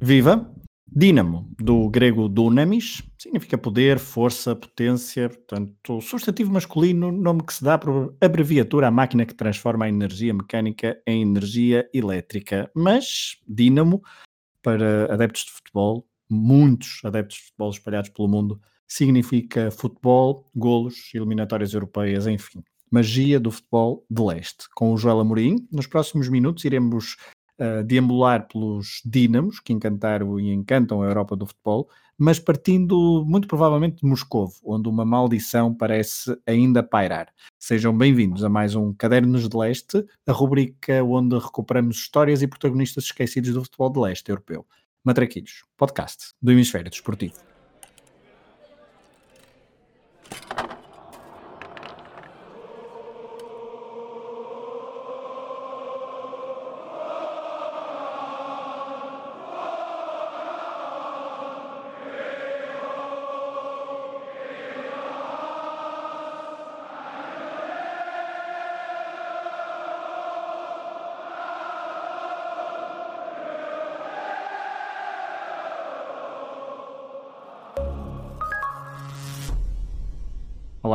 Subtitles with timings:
[0.00, 0.54] Viva!
[0.86, 7.76] Dínamo, do grego dunamis, significa poder, força, potência, portanto, substantivo masculino, nome que se dá
[7.76, 12.70] por abreviatura à máquina que transforma a energia mecânica em energia elétrica.
[12.74, 14.00] Mas dínamo,
[14.62, 21.74] para adeptos de futebol, muitos adeptos de futebol espalhados pelo mundo, significa futebol, golos, eliminatórias
[21.74, 22.62] europeias, enfim.
[22.90, 24.64] Magia do futebol de leste.
[24.74, 27.16] Com o Joel Amorim, nos próximos minutos iremos
[27.58, 33.46] uh, deambular pelos dínamos que encantaram e encantam a Europa do futebol, mas partindo muito
[33.46, 37.28] provavelmente de Moscovo, onde uma maldição parece ainda pairar.
[37.58, 43.04] Sejam bem-vindos a mais um Cadernos de Leste, a rubrica onde recuperamos histórias e protagonistas
[43.04, 44.66] esquecidos do futebol de leste europeu.
[45.04, 47.57] Matraquilhos, podcast do Hemisfério Desportivo.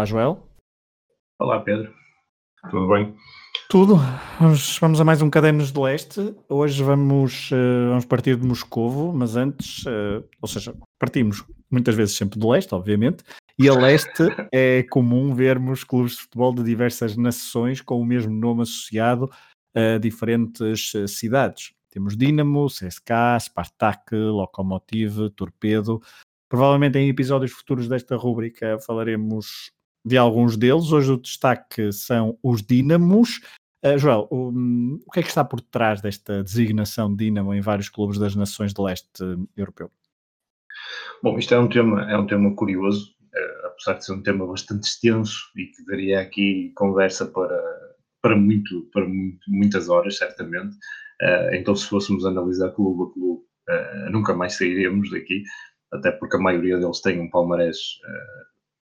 [0.03, 0.49] Olá, Joel.
[1.39, 1.93] Olá, Pedro.
[2.69, 3.15] Tudo bem?
[3.69, 3.95] Tudo.
[4.37, 6.35] Vamos, vamos a mais um Cadernos do Leste.
[6.49, 12.17] Hoje vamos, uh, vamos partir de Moscovo, mas antes, uh, ou seja, partimos muitas vezes
[12.17, 13.23] sempre do leste, obviamente,
[13.57, 18.33] e a leste é comum vermos clubes de futebol de diversas nações com o mesmo
[18.33, 19.31] nome associado
[19.73, 21.73] a diferentes uh, cidades.
[21.89, 26.01] Temos Dinamo, CSKA, Spartak, Lokomotiv, Torpedo.
[26.49, 29.71] Provavelmente em episódios futuros desta rúbrica falaremos
[30.05, 30.91] de alguns deles.
[30.91, 33.39] Hoje o destaque são os Dínamos.
[33.83, 37.61] Uh, Joel, um, o que é que está por trás desta designação de Dínamo em
[37.61, 39.23] vários clubes das nações de leste
[39.55, 39.91] europeu?
[41.21, 44.45] Bom, isto é um tema, é um tema curioso, uh, apesar de ser um tema
[44.45, 47.61] bastante extenso e que daria aqui conversa para,
[48.21, 50.75] para, muito, para muito, muitas horas, certamente.
[51.21, 53.43] Uh, então, se fôssemos analisar clube a clube,
[54.11, 55.41] nunca mais sairemos daqui,
[55.93, 57.77] até porque a maioria deles tem um palmarés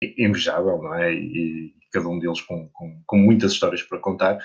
[0.01, 1.13] invejável, não é?
[1.13, 4.37] E, cada um deles com, com, com, muitas histórias para contar,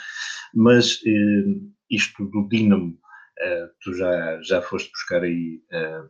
[0.54, 2.96] mas eh, isto do Dínamo,
[3.38, 6.04] eh, tu já, já foste buscar aí eh,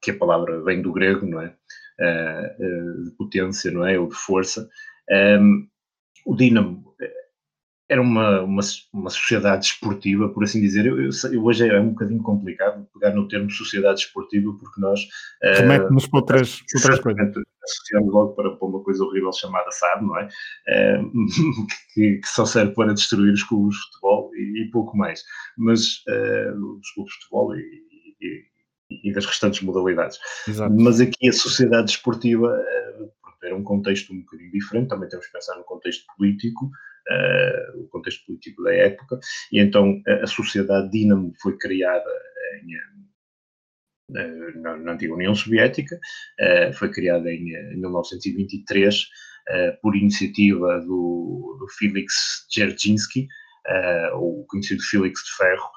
[0.00, 1.54] que a palavra vem do grego, não é?
[1.98, 3.98] Eh, eh, de potência, não é?
[3.98, 4.68] Ou de força.
[5.10, 5.40] Eh,
[6.24, 6.94] o Dínamo
[7.88, 10.86] era uma, uma, uma, sociedade esportiva, por assim dizer.
[10.86, 15.00] Eu, eu, hoje é um bocadinho complicado pegar no termo sociedade esportiva, porque nós.
[15.40, 17.32] Remete-nos uh, para outras, outras coisas.
[17.64, 20.28] Associamos logo para, para, uma coisa horrível chamada SAD, não é?
[20.68, 21.10] Uh,
[21.94, 25.22] que, que, só serve para destruir os clubes de futebol e, e pouco mais.
[25.56, 27.62] Mas uh, os clubes de futebol e,
[28.20, 30.18] e, e das restantes modalidades.
[30.48, 30.74] Exato.
[30.76, 32.60] Mas aqui a sociedade esportiva
[33.46, 36.70] era um contexto um bocadinho diferente, também temos que pensar no contexto político,
[37.10, 39.18] uh, o contexto político da época,
[39.52, 42.10] e então a, a sociedade Dinamo foi criada
[42.62, 42.74] em,
[44.14, 50.80] eh, na, na, antiga União Soviética, uh, foi criada em, em 1923 uh, por iniciativa
[50.80, 53.28] do, do Felix Dzerzhinsky,
[54.14, 55.68] o conhecido Felix de Ferro,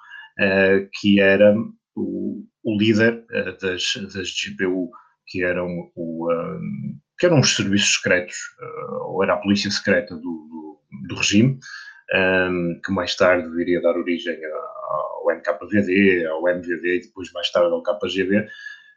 [0.94, 1.56] que era
[1.96, 3.26] o, o líder
[3.60, 4.92] das, das GPU,
[5.26, 8.38] que eram o, um, que eram os serviços secretos,
[9.08, 10.69] ou era a polícia secreta do, do
[11.08, 11.60] do regime,
[12.14, 14.38] um, que mais tarde viria a dar origem
[15.24, 18.48] ao NKVD, ao MVD e depois mais tarde ao KGB.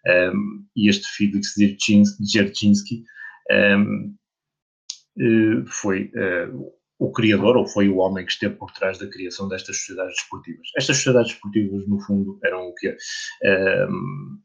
[0.04, 3.04] Um, e este Felix Dzerzhinsky
[3.50, 4.16] um,
[5.66, 9.78] foi uh, o criador, ou foi o homem que esteve por trás da criação destas
[9.78, 10.68] sociedades desportivas.
[10.76, 12.96] Estas sociedades desportivas, no fundo, eram o quê?
[13.44, 14.40] Um,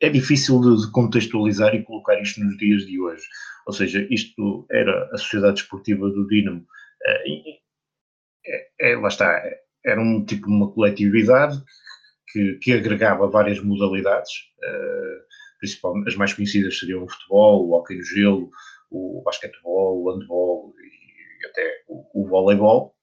[0.00, 3.24] é difícil de contextualizar e colocar isto nos dias de hoje.
[3.66, 6.64] Ou seja, isto era a Sociedade Desportiva do Dinamo.
[7.04, 9.42] É, é, lá está,
[9.84, 11.62] era um tipo uma coletividade
[12.32, 15.20] que, que agregava várias modalidades, uh,
[15.58, 18.50] principalmente as mais conhecidas seriam o futebol, o hockey no gelo,
[18.90, 22.94] o basquetebol, o handball e até o, o voleibol.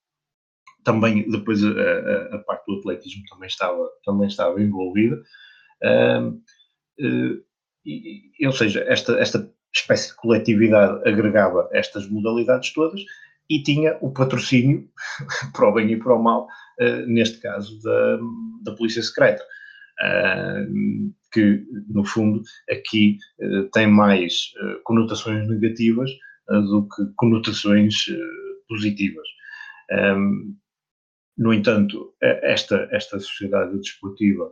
[0.84, 5.22] Também depois a, a, a, parte do atletismo também estava, também estava envolvida.
[5.84, 6.42] Uh,
[7.00, 7.44] uh,
[7.86, 13.02] e, ou seja, esta, esta espécie de coletividade agregava estas modalidades todas
[13.50, 14.90] e tinha o patrocínio,
[15.54, 16.48] para o bem e para o mal,
[16.82, 18.20] uh, neste caso, da,
[18.64, 19.44] da Polícia Secreta.
[20.00, 22.42] Uh, que, no fundo,
[22.72, 23.18] aqui
[23.74, 24.54] tem mais
[24.86, 26.10] conotações negativas
[26.48, 28.06] do que conotações
[28.70, 29.28] positivas.
[31.38, 34.52] No entanto, esta, esta sociedade desportiva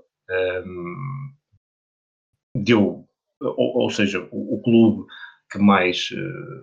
[2.55, 3.05] deu,
[3.41, 5.05] ou, ou seja, o, o, clube
[5.51, 6.09] que mais,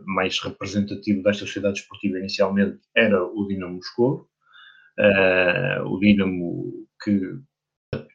[0.05, 4.29] mais representativo desta sociedade desportiva inicialmente era o Dinamo Moscou,
[4.99, 7.21] uh, o Dinamo que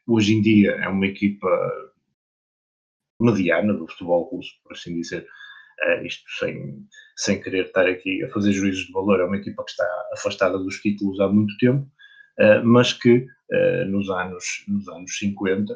[0.08, 1.48] hoje em dia é uma equipa
[3.22, 5.28] mediana do futebol russo, por assim dizer,
[5.86, 6.86] uh, isto sem,
[7.16, 10.58] sem querer estar aqui a fazer juízos de valor, é uma equipa que está afastada
[10.58, 11.88] dos títulos há muito tempo,
[12.64, 15.74] mas que uh, nos, anos, nos anos 50,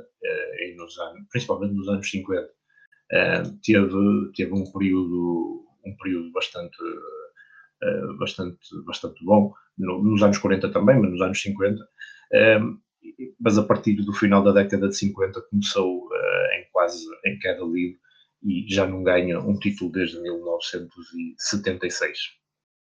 [0.59, 2.49] e nos anos, principalmente nos anos 50,
[3.63, 6.77] teve, teve um período, um período bastante,
[8.19, 11.79] bastante, bastante bom, no, nos anos 40 também, mas nos anos 50,
[13.39, 16.07] mas a partir do final da década de 50 começou
[16.57, 17.99] em quase em queda livre
[18.43, 22.40] e já não ganha um título desde 1976.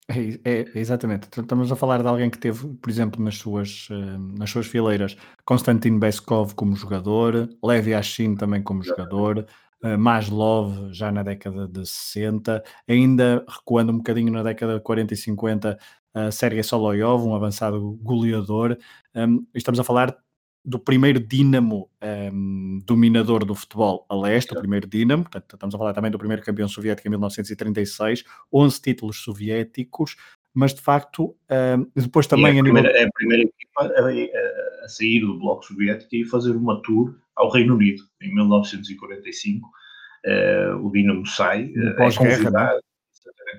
[0.10, 1.30] É, é, exatamente.
[1.40, 5.16] Estamos a falar de alguém que teve, por exemplo, nas suas, eh, nas suas fileiras
[5.46, 9.48] Konstantin Beskov como jogador, Levi Yashin também como jogador,
[9.84, 15.14] uh, Maslov já na década de 60, ainda recuando um bocadinho na década de 40
[15.14, 15.80] e 50,
[16.16, 18.78] uh, Sergei Soloyov, um avançado goleador.
[19.16, 20.18] Um, estamos a falar
[20.66, 25.76] do primeiro dínamo um, ehm, dominador do futebol a leste, o primeiro dínamo, portanto, estamos
[25.76, 30.16] a falar também do primeiro campeão soviético em 1936, 11 títulos soviéticos,
[30.54, 32.58] mas de facto, um, ehm, depois também...
[32.58, 33.02] É a, primeira, nível...
[33.02, 37.50] é a primeira equipa a, a, sair do bloco soviético e fazer uma tour ao
[37.50, 39.72] Reino Unido, em 1945, uh,
[40.26, 42.80] eh, o Dinamo sai, uh, é, convidado,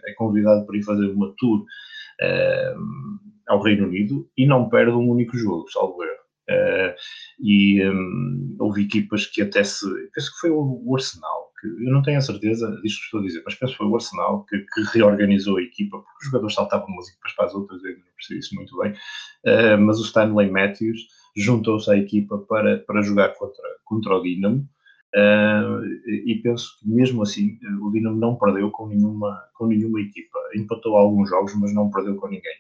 [0.07, 5.11] é convidado para ir fazer uma tour uh, ao Reino Unido e não perde um
[5.11, 6.14] único jogo, salvo erro.
[6.51, 6.95] Uh,
[7.41, 9.87] e um, houve equipas que até se.
[10.15, 13.23] Penso que foi o, Arsenal, que eu não tenho a certeza disto que estou a
[13.23, 16.55] dizer, mas penso que foi o Arsenal que, que reorganizou a equipa, porque os jogadores
[16.55, 18.93] saltavam de para as outras, eu não percebi isso muito bem.
[18.93, 21.01] Uh, mas o Stanley Matthews
[21.37, 24.69] juntou-se à equipa para, para jogar contra, contra o Dinamo.
[25.17, 25.85] Uh,
[26.27, 30.39] e penso que mesmo assim o Dinamo não perdeu com nenhuma, com nenhuma equipa.
[30.55, 32.55] Empatou alguns jogos, mas não perdeu com ninguém.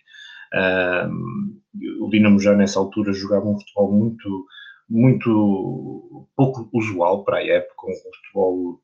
[2.01, 4.47] O Dinamo já nessa altura jogava um futebol muito,
[4.89, 8.81] muito pouco usual para a época, um futebol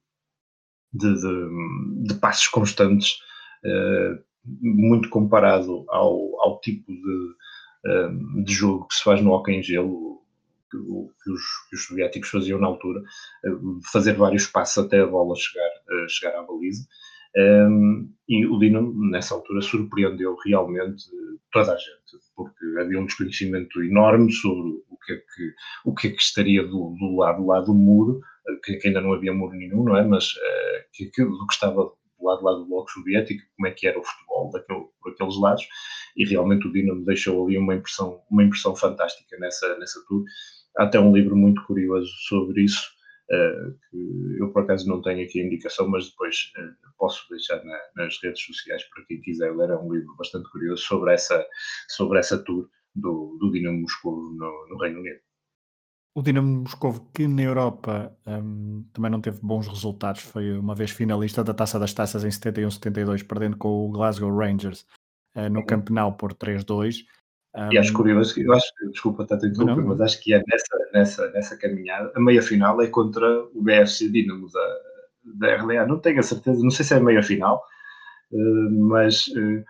[0.93, 3.19] de, de, de passos constantes,
[3.65, 9.63] uh, muito comparado ao, ao tipo de, de jogo que se faz no hockey em
[9.63, 10.23] gelo,
[10.71, 15.35] que, os, que os, soviéticos faziam na altura, uh, fazer vários passos até a bola
[15.37, 15.71] chegar,
[16.09, 16.85] chegar à baliza.
[17.37, 21.05] Um, e o Dinamo, nessa altura, surpreendeu realmente
[21.53, 25.55] toda a gente, porque havia um desconhecimento enorme sobre o que é que,
[25.85, 28.21] o que, é que estaria do, do lado, lá do muro,
[28.65, 30.05] que, que, ainda não havia muro nenhum, não é?
[30.05, 33.87] Mas uh, que, do que estava do lado lá do Bloco Soviético, como é que
[33.87, 35.67] era o futebol daquele, por aqueles lados,
[36.17, 40.25] e realmente o Dinamo deixou ali uma impressão, uma impressão fantástica nessa, nessa tour.
[40.77, 42.91] Há até um livro muito curioso sobre isso,
[43.31, 47.79] que eu por acaso não tenho aqui a indicação, mas depois uh, posso deixar na,
[47.97, 49.71] nas redes sociais para quem quiser ler.
[49.71, 51.47] É um livro bastante curioso sobre essa,
[51.89, 55.21] sobre essa tour do, do Dinamo Moscou no, no Reino Unido.
[56.13, 60.91] O Dinamo Moscou, que na Europa um, também não teve bons resultados, foi uma vez
[60.91, 64.85] finalista da Taça das Taças em 71-72, perdendo com o Glasgow Rangers
[65.37, 65.67] uh, no uhum.
[65.67, 67.05] Campeonato por 3-2.
[67.55, 70.91] Um, e acho curioso, eu acho, desculpa estar a interromper, mas acho que é nessa,
[70.93, 74.77] nessa, nessa caminhada, a meia final é contra o BFC Dinamo da,
[75.25, 75.87] da RDA.
[75.87, 77.61] Não tenho a certeza, não sei se é a meia final,
[78.31, 79.65] uh, mas uh,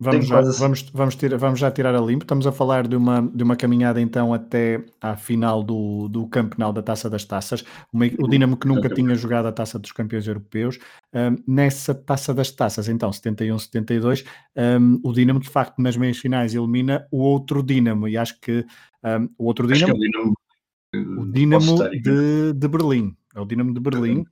[0.00, 2.24] Vamos já, vamos, vamos, tirar, vamos já tirar a limpo.
[2.24, 6.74] Estamos a falar de uma, de uma caminhada então até à final do, do campeonato
[6.74, 7.64] da Taça das Taças.
[7.92, 10.78] Uma, o Dinamo que nunca tinha jogado a Taça dos Campeões Europeus.
[11.12, 14.24] Um, nessa Taça das Taças, então, 71-72,
[14.56, 18.08] um, o Dinamo de facto nas meias finais elimina o outro Dinamo.
[18.08, 18.64] E acho que
[19.04, 20.34] um, o outro Dinamo, é o Dinamo,
[21.20, 23.14] o Dinamo de, de Berlim.
[23.34, 24.24] É o Dinamo de Berlim.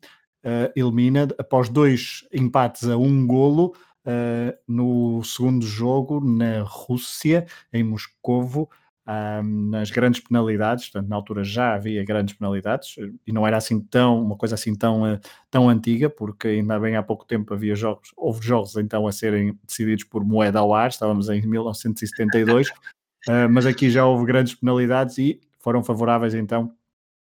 [0.44, 3.74] Uh, elimina após dois empates a um golo
[4.06, 8.68] uh, no segundo jogo na Rússia, em Moscovo,
[9.06, 12.94] um, nas grandes penalidades, portanto, na altura já havia grandes penalidades
[13.26, 16.96] e não era assim tão, uma coisa assim tão, uh, tão antiga, porque ainda bem
[16.96, 20.90] há pouco tempo havia jogos, houve jogos então a serem decididos por moeda ao ar,
[20.90, 22.72] estávamos em 1972, uh,
[23.28, 26.72] ah, mas aqui já houve grandes penalidades e foram favoráveis então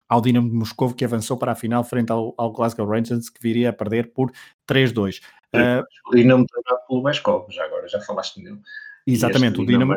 [0.07, 3.41] ao Dinamo de Moscou, que avançou para a final frente ao, ao Glasgow Rangers, que
[3.41, 4.31] viria a perder por
[4.69, 5.21] 3-2.
[5.55, 8.61] Uh, o Dinamo treinado pelo Beskov, já agora, já falaste nele.
[9.07, 9.95] Exatamente, o Dinamo,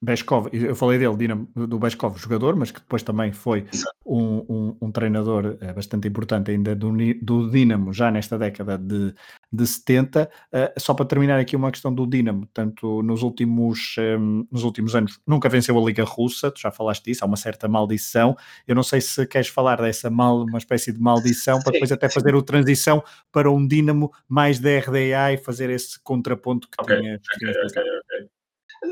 [0.00, 3.66] Beskov, eu falei dele, do Beskov, jogador, mas que depois também foi
[4.06, 9.12] um, um, um, treinador eh, bastante importante ainda do, do Dinamo, já nesta década de,
[9.52, 10.30] de 70.
[10.52, 14.62] Uh, só para terminar aqui uma questão do Dinamo, tanto nos últimos, um, ehm, nos
[14.62, 18.36] últimos anos nunca venceu a Liga Russa, tu já falaste disso, há uma certa maldição.
[18.68, 22.08] Eu não sei se queres falar dessa mal, uma espécie de maldição, para depois até
[22.08, 23.02] fazer a transição
[23.32, 27.20] para um Dinamo mais da RDA e fazer esse contraponto que okay, tinha.
[27.34, 27.82] Okay, okay.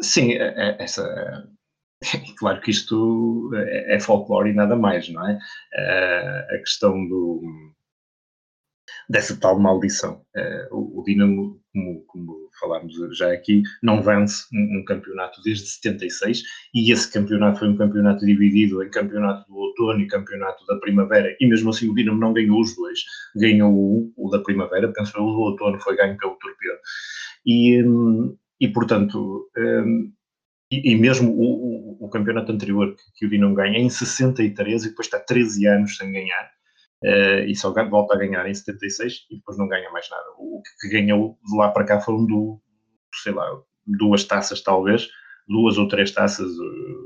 [0.02, 1.48] Sim, é, é, essa,
[2.38, 5.38] claro que isto é, é folclore e nada mais, não é?
[6.50, 7.42] A questão do,
[9.08, 10.22] dessa tal maldição.
[10.70, 16.42] O, Dinamo, como, como, falámos já aqui, não vence um, campeonato desde 76
[16.74, 21.36] e esse campeonato foi um campeonato dividido em campeonato do outono e campeonato da primavera
[21.38, 23.00] e mesmo assim o Dinamo não ganhou os dois.
[23.36, 26.78] Ganhou o, o da primavera, penso que o do outono foi ganho pelo Torpedo.
[27.44, 30.12] E, hum, e portanto, um,
[30.70, 34.84] e, e, mesmo o, o, o, campeonato anterior que, que o Dinamo ganha em 63
[34.84, 36.50] e depois está 13 anos sem ganhar,
[37.04, 40.24] uh, e só volta a ganhar em 76 e depois não ganha mais nada.
[40.38, 42.60] O que ganhou de lá para cá foram do,
[43.22, 43.46] sei lá,
[43.86, 45.08] duas taças talvez,
[45.48, 46.50] duas ou três taças,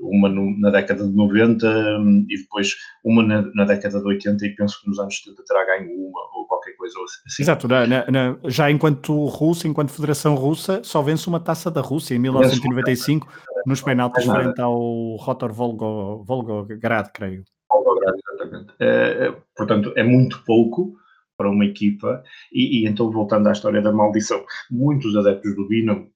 [0.03, 1.67] uma no, na década de 90
[1.99, 5.43] um, e depois uma na, na, década de 80 e penso que nos anos 70
[5.47, 6.95] terá ganho uma ou qualquer coisa
[7.27, 7.43] assim.
[7.43, 12.15] Exato, na, na, já enquanto russo, enquanto Federação Russa, só vence uma taça da Rússia
[12.15, 13.29] em 1995
[13.67, 17.45] nos penaltis frente ao Rotor Volgo, Volgograd, creio.
[17.71, 18.75] Volgograd, exatamente.
[18.81, 20.97] É, é, portanto, é muito pouco
[21.37, 26.11] para uma equipa e, e então voltando à história da maldição, muitos adeptos do Dinamo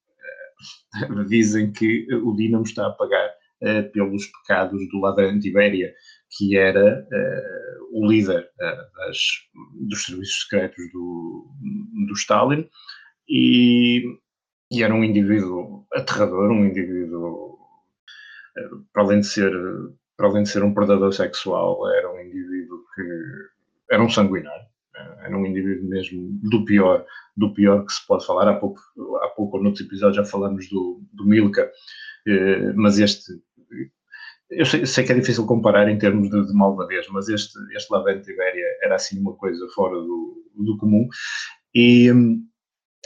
[1.28, 3.30] dizem que o Dinamo está a pagar
[3.62, 5.92] uh, pelos pecados do ladrão de Ibéria,
[6.36, 9.18] que era uh, o líder uh, das,
[9.88, 11.48] dos serviços secretos do,
[12.06, 12.68] do Stalin.
[13.28, 14.02] E,
[14.70, 17.58] e, era um indivíduo aterrador, um indivíduo,
[18.92, 19.52] para além de ser
[20.16, 23.02] para além de ser um predador sexual, era um indivíduo que
[23.90, 24.64] era um sanguinário
[25.22, 27.04] era um indivíduo mesmo do pior,
[27.36, 28.48] do pior que se pode falar.
[28.48, 28.80] Há pouco,
[29.22, 31.70] há pouco ou noutros episódios já falamos do, do Milka,
[32.26, 33.32] eh, mas este,
[34.50, 37.92] eu sei, sei, que é difícil comparar em termos de, de malvadez, mas este, este
[37.92, 41.08] Lavente Ibéria era assim uma coisa fora do, do comum.
[41.74, 42.10] E,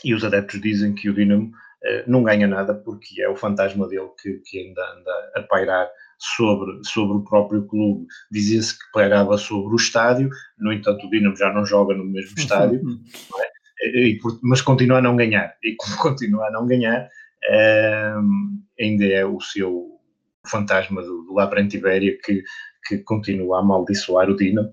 [0.05, 1.50] e os adeptos dizem que o Dinamo
[1.85, 5.88] eh, não ganha nada porque é o fantasma dele que, que ainda anda a pairar
[6.19, 8.07] sobre, sobre o próprio clube.
[8.31, 12.35] Dizia-se que pairava sobre o estádio, no entanto o Dinamo já não joga no mesmo
[12.37, 12.81] estádio,
[13.83, 14.09] é?
[14.09, 15.55] e, mas continua a não ganhar.
[15.63, 17.09] E como continua a não ganhar,
[17.51, 19.99] ehm, ainda é o seu
[20.47, 22.43] fantasma do, do Labrante Ibéria que,
[22.87, 24.71] que continua a amaldiçoar o Dinamo.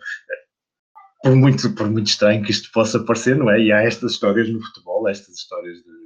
[1.21, 3.59] Por muito, por muito estranho que isto possa parecer, não é?
[3.59, 6.05] E há estas histórias no futebol, estas histórias de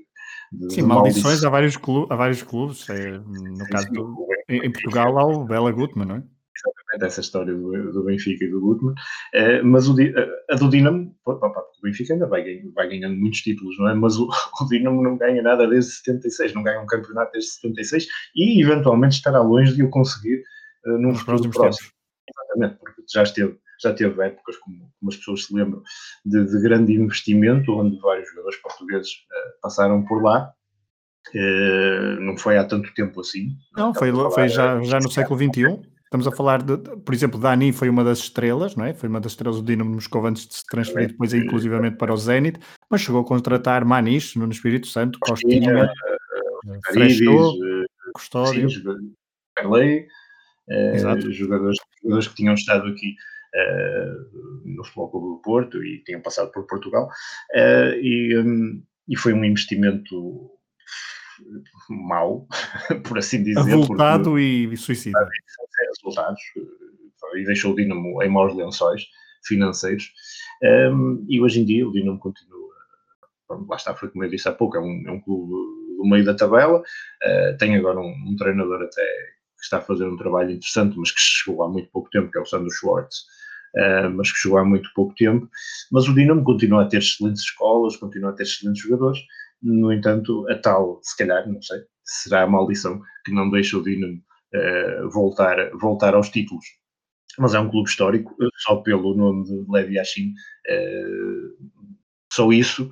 [0.69, 2.89] Sim, maldições há vários, clubes, há vários clubes.
[2.89, 6.23] É, no caso sim, do, em, em, Portugal há o Bela Gutmann, não é?
[6.59, 8.95] Exatamente, essa história do, do Benfica e do Gutmann.
[9.33, 9.95] É, mas o,
[10.49, 12.43] a do Dinamo, o Benfica ainda vai,
[12.75, 13.93] vai ganhando muitos títulos, não é?
[13.93, 14.27] Mas o,
[14.61, 19.15] o Dinamo não ganha nada desde 76, não ganha um campeonato desde 76 e eventualmente
[19.15, 20.43] estará longe de o conseguir
[20.85, 21.87] uh, num Nos próximos próximo.
[21.87, 21.99] tempos.
[22.29, 25.81] Exatamente, porque já esteve já teve épocas, como, como as pessoas se lembram,
[26.25, 30.51] de, de, grande investimento, onde vários jogadores portugueses uh, passaram por lá.
[31.33, 33.55] Uh, não foi há tanto tempo assim.
[33.75, 35.79] Não, foi, foi já, já no século XXI.
[36.09, 38.95] Estamos a falar de, por exemplo, Dani foi uma das estrelas, não é?
[38.95, 42.17] Foi uma das estrelas do Dinamo Moscou antes de se transferir depois inclusivamente para o
[42.17, 42.59] Zenit,
[42.89, 47.53] mas chegou a contratar Manis no Espírito Santo, Costinha, uh, Freixo,
[48.15, 48.67] Custódio,
[49.55, 50.07] Perley,
[50.67, 53.13] uh, jogadores, jogadores que tinham estado aqui
[54.65, 57.09] no Futebol Clube do Porto e tinham passado por Portugal,
[57.55, 60.49] uh, e, um, e foi um investimento
[61.89, 62.47] mau,
[63.07, 63.59] por assim dizer.
[63.59, 65.27] Avultado e suicida.
[65.89, 66.41] Resultados,
[67.35, 69.05] e deixou o Dinamo em maus lençóis
[69.45, 70.11] financeiros.
[70.63, 72.69] Um, e hoje em dia o Dinamo continua,
[73.49, 75.51] lá está, foi como eu disse há pouco, é um, é um clube
[75.97, 79.03] do meio da tabela, uh, tem agora um, um, treinador até
[79.57, 82.37] que está a fazer um trabalho interessante, mas que chegou há muito pouco tempo, que
[82.37, 83.25] é o Sandro Schwartz,
[83.75, 85.47] uh, mas que chegou há muito pouco tempo.
[85.91, 89.19] Mas o Dinamo continua a ter excelentes escolas, continua a ter excelentes jogadores,
[89.61, 93.83] no entanto, a tal, se calhar, não sei, será a maldição que não deixa o
[93.83, 94.21] Dinamo
[94.55, 96.65] uh, voltar, voltar aos títulos.
[97.37, 101.69] Mas é um clube histórico, só pelo nome de Levi Yashin, uh,
[102.31, 102.89] só isso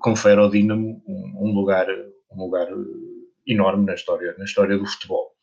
[0.00, 1.86] confere ao Dinamo um, um lugar,
[2.32, 2.66] um lugar
[3.46, 5.35] enorme na história, na história do futebol.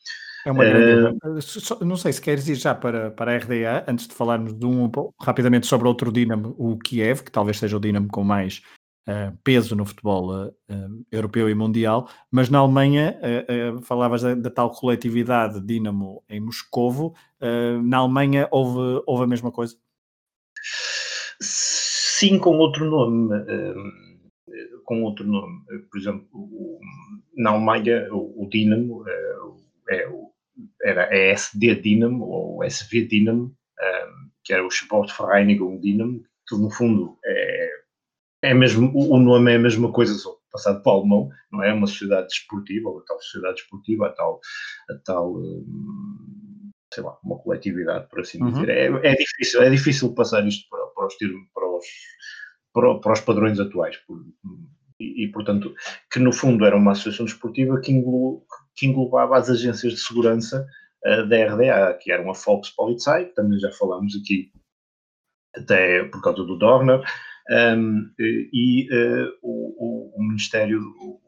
[0.45, 1.17] É uma grande.
[1.23, 4.65] Uh, não sei se queres ir já para, para a RDA, antes de falarmos de
[4.65, 4.89] um
[5.21, 8.61] rapidamente sobre outro Dinamo, o Kiev, que talvez seja o Dinamo com mais
[9.07, 10.53] uh, peso no futebol uh,
[11.11, 13.17] europeu e mundial, mas na Alemanha,
[13.83, 17.15] falavas da, da, tal coletividade Dinamo em Moscovo,
[17.83, 19.75] na Alemanha houve, houve a mesma coisa?
[21.39, 23.29] Sim, com outro nome.
[24.85, 25.61] com outro nome.
[25.91, 26.79] Por exemplo, o,
[27.35, 29.03] na Alemanha, o, o Dinamo
[29.89, 30.07] é,
[30.81, 33.55] era a SD Dinamo ou SV Dinamo,
[34.43, 37.69] que era o Sportvereinigung Dinamo, que no fundo é,
[38.43, 41.73] é mesmo, o nome é a mesma coisa, só passado para o alemão, não é?
[41.73, 44.39] Uma sociedade desportiva, ou a tal sociedade desportiva, a tal,
[44.89, 48.51] a tal hum, sei lá, uma coletividade, por assim uhum.
[48.51, 48.69] dizer.
[48.69, 51.85] É, é, difícil, é difícil passar isto para, para os termos, para os,
[52.71, 53.97] para, para os padrões atuais.
[54.99, 55.73] E, e, portanto,
[56.11, 58.45] que no fundo era uma associação desportiva que, englo,
[58.75, 60.67] que englobava as agências de segurança
[61.05, 64.51] uh, da RDA, que era uma Volkspolizei, que também já falamos aqui,
[65.55, 67.01] até por causa do Dorner,
[67.49, 71.19] um, e uh, o, o, Ministério, o,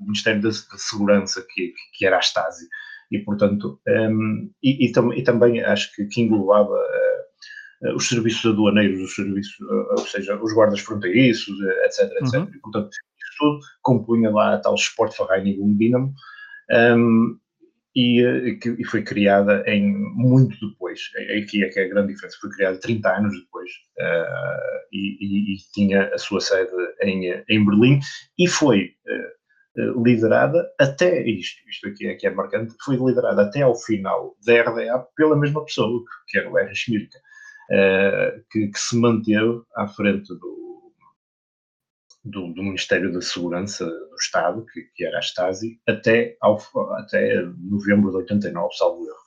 [0.00, 2.66] Ministério da Segurança, que, que era a Stasi.
[3.10, 8.50] E, portanto, um, e, e, tam, e, também acho que, que englobava uh, os serviços
[8.50, 9.54] aduaneiros, os serviços,
[9.90, 11.54] ou seja, os guardas fronteiriços,
[11.84, 12.34] etc, etc.
[12.34, 12.50] Uhum.
[12.54, 16.14] E, portanto, isso tudo compunha lá a tal Sportvereinigung Dinamo,
[16.70, 17.38] um,
[17.94, 21.00] e, eh, e foi criada em muito depois.
[21.38, 22.38] Aqui é que é a grande diferença.
[22.40, 27.64] Foi criada 30 anos depois uh, e, e, e, tinha a sua sede em, em
[27.64, 28.00] Berlim
[28.38, 28.90] e foi
[29.76, 34.36] uh, liderada até isto, isto aqui é que é marcante, foi liderada até ao final
[34.46, 36.74] da RDA pela mesma pessoa, que era o R.
[36.74, 37.18] Schmirka,
[37.70, 40.63] uh, que, que se manteve à frente do,
[42.24, 46.58] do, do, Ministério da Segurança do Estado, que, que, era a Stasi, até, ao,
[46.98, 49.24] até novembro de 89, salvo erro.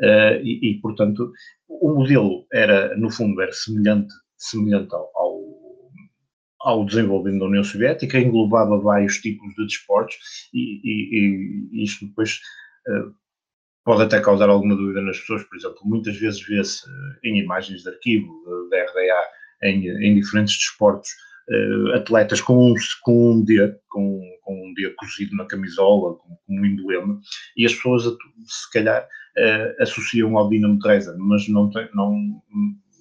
[0.00, 1.32] Uh, e, e, portanto,
[1.68, 5.44] o modelo era, no fundo, era semelhante, semelhante ao, ao,
[6.60, 10.16] ao desenvolvimento da União Soviética, englobava vários tipos de desportos
[10.52, 12.38] e, e, e isto depois
[12.88, 13.12] uh,
[13.84, 16.84] pode até causar alguma dúvida nas pessoas, por exemplo, muitas vezes vê-se
[17.24, 18.32] em imagens de arquivo
[18.70, 19.26] da RDA
[19.62, 21.08] em, em diferentes desportos
[21.50, 26.36] uh, atletas com um, com um D, com, com um D cozido na camisola, com,
[26.46, 27.20] com um emblema,
[27.56, 32.14] e as pessoas, se calhar, uh, associam ao Dinamo Dresden, mas não, tem, não,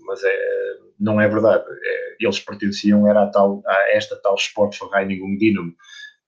[0.05, 1.63] mas é, não é verdade.
[1.83, 5.73] É, eles pertenciam era a, tal, a esta tal Sportvereinigung Dinamo,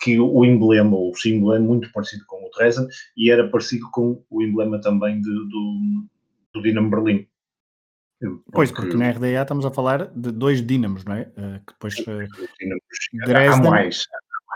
[0.01, 4.23] que o emblema, o símbolo é muito parecido com o Dresden e era parecido com
[4.29, 6.08] o emblema também de, do,
[6.53, 7.27] do Dinamo Berlim.
[8.51, 11.21] Pois, porque na RDA estamos a falar de dois dínamos, não é?
[11.38, 11.95] Uh, que depois.
[11.99, 12.27] Uh,
[13.25, 14.08] Dresden, há mais.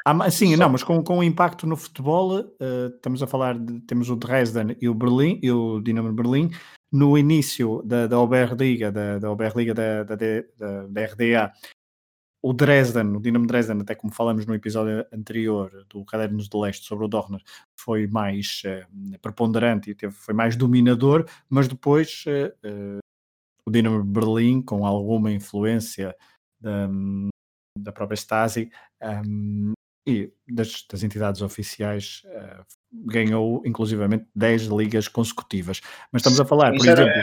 [0.06, 0.58] Há, sim, Só.
[0.58, 3.80] não, mas com, com o impacto no futebol, uh, estamos a falar de.
[3.82, 6.52] Temos o Dresden e o Berlim, e o Dinamo de Berlim.
[6.92, 11.52] No início da, da Oberliga, da, da Oberliga da, da, da, da RDA,
[12.44, 16.86] o Dresden, o Dinamo Dresden, até como falamos no episódio anterior do Cadernos de Leste
[16.86, 17.42] sobre o Dorner,
[17.74, 23.00] foi mais uh, preponderante e teve, foi mais dominador, mas depois uh,
[23.68, 26.16] o Dinamo Berlim, com alguma influência
[26.60, 26.88] da,
[27.78, 28.72] da própria Stasi
[29.02, 29.74] um,
[30.08, 35.82] e das, das, entidades oficiais, uh, ganhou inclusivamente 10 ligas consecutivas.
[36.12, 37.22] Mas estamos a falar, por exemplo.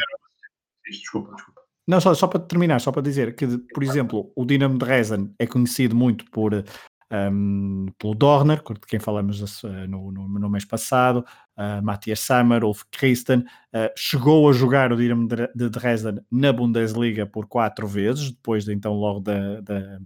[0.88, 1.60] Desculpa, desculpa.
[1.86, 5.34] Não, só, só para terminar, só para dizer que, por exemplo, o Dinamo de Dresden
[5.38, 6.64] é conhecido muito por
[7.10, 11.24] um, pelo Dorner, de quem falamos uh, no, no, no, mês passado,
[11.56, 17.26] uh, Matthias Sammer, Ulf Christen, uh, chegou a jogar o Dinamo de Dresden na Bundesliga
[17.26, 19.98] por quatro vezes, depois de, então logo da, da,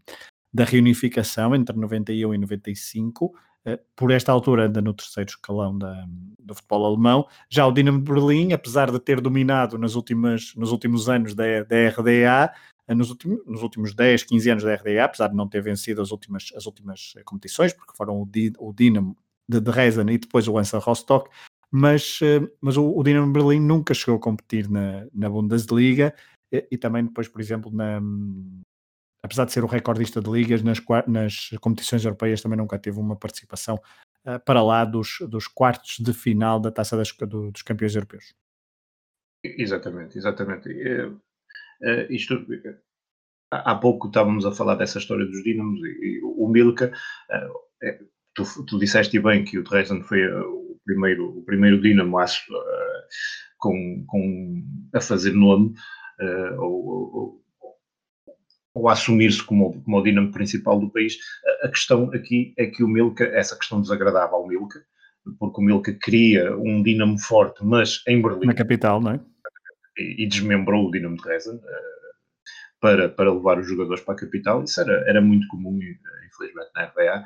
[0.52, 3.34] da reunificação entre 91 e 95,
[3.96, 6.04] por esta altura anda no terceiro escalão da,
[6.38, 7.26] do futebol alemão.
[7.48, 11.62] Já o Dinamo de Berlim, apesar de ter dominado nas últimas, nos últimos anos da,
[11.62, 12.52] da RDA,
[12.88, 16.10] nos últimos, nos últimos 10, 15 anos da RDA, apesar de não ter vencido as
[16.10, 19.16] últimas, as últimas competições, porque foram o, Di, o Dinamo
[19.48, 21.30] de Dresden e depois o Hansa Rostock,
[21.70, 26.14] mas, eh, mas o, o Dinamo Berlim nunca chegou a competir na, na Bundesliga
[26.52, 28.00] e, e também depois, por exemplo, na,
[29.22, 33.16] apesar de ser o recordista de ligas, nas, nas competições europeias também nunca teve uma
[33.16, 33.76] participação
[34.26, 38.34] uh, para lá dos, dos quartos de final da Taça das, do, dos Campeões Europeus.
[39.42, 40.68] Exatamente, exatamente.
[41.84, 42.44] Uh, isto,
[43.50, 46.90] há pouco estávamos a falar dessa história dos Dínamos e, e o Milka,
[47.30, 47.98] uh, é,
[48.34, 52.26] tu, tu disseste bem que o Dresden foi o primeiro, o primeiro Dínamo a,
[53.58, 54.62] com, com,
[54.94, 55.74] a fazer nome,
[56.58, 57.44] ou, ou,
[58.74, 61.16] ou assumir-se como, como o Dinamo principal do país.
[61.62, 64.84] A, questão aqui é que o Milka, essa questão desagradava ao Milka,
[65.38, 68.46] porque o Milka queria um Dinamo forte, mas em Berlim.
[68.46, 69.20] Na capital, não é?
[69.96, 71.56] E, desmembrou o Dinamo de Dresden.
[71.56, 72.04] Uh,
[72.80, 74.62] para, para levar os jogadores para a capital.
[74.62, 75.78] Isso era, era muito comum,
[76.26, 77.24] infelizmente, na RBA.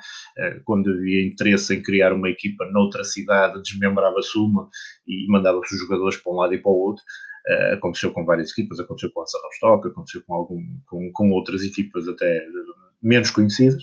[0.64, 4.68] Quando havia interesse em criar uma equipa noutra cidade, desmembrava-se uma
[5.04, 7.02] e mandava-se os jogadores para um lado e para o outro.
[7.48, 11.30] Uh, aconteceu com várias equipas, aconteceu com a Serra Rostock, aconteceu com, algum, com, com
[11.30, 12.46] outras equipas até
[13.02, 13.82] menos conhecidas.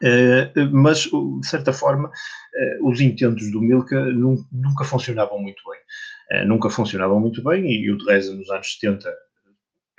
[0.00, 4.00] Uh, mas, de certa forma, uh, os intentos do Milka
[4.52, 5.80] nunca funcionavam muito bem.
[6.46, 9.12] Nunca funcionavam muito bem e, o Dresden nos anos 70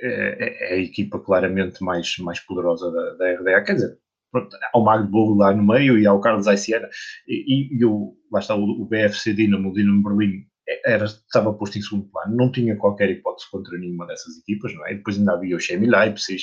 [0.02, 3.98] é, é, a equipa claramente mais, mais poderosa da, da RDA, quer dizer,
[4.32, 6.90] pronto, há o Magdeburg lá no meio e há o Carlos Aiciana
[7.28, 10.46] e, e, e o, lá está o, o BFC Dinamo, o Dinamo Berlim
[10.86, 14.86] era, estava posto em segundo plano, não tinha qualquer hipótese contra nenhuma dessas equipas, não
[14.86, 14.94] é?
[14.94, 16.42] E depois ainda havia o Chemi Leipzig,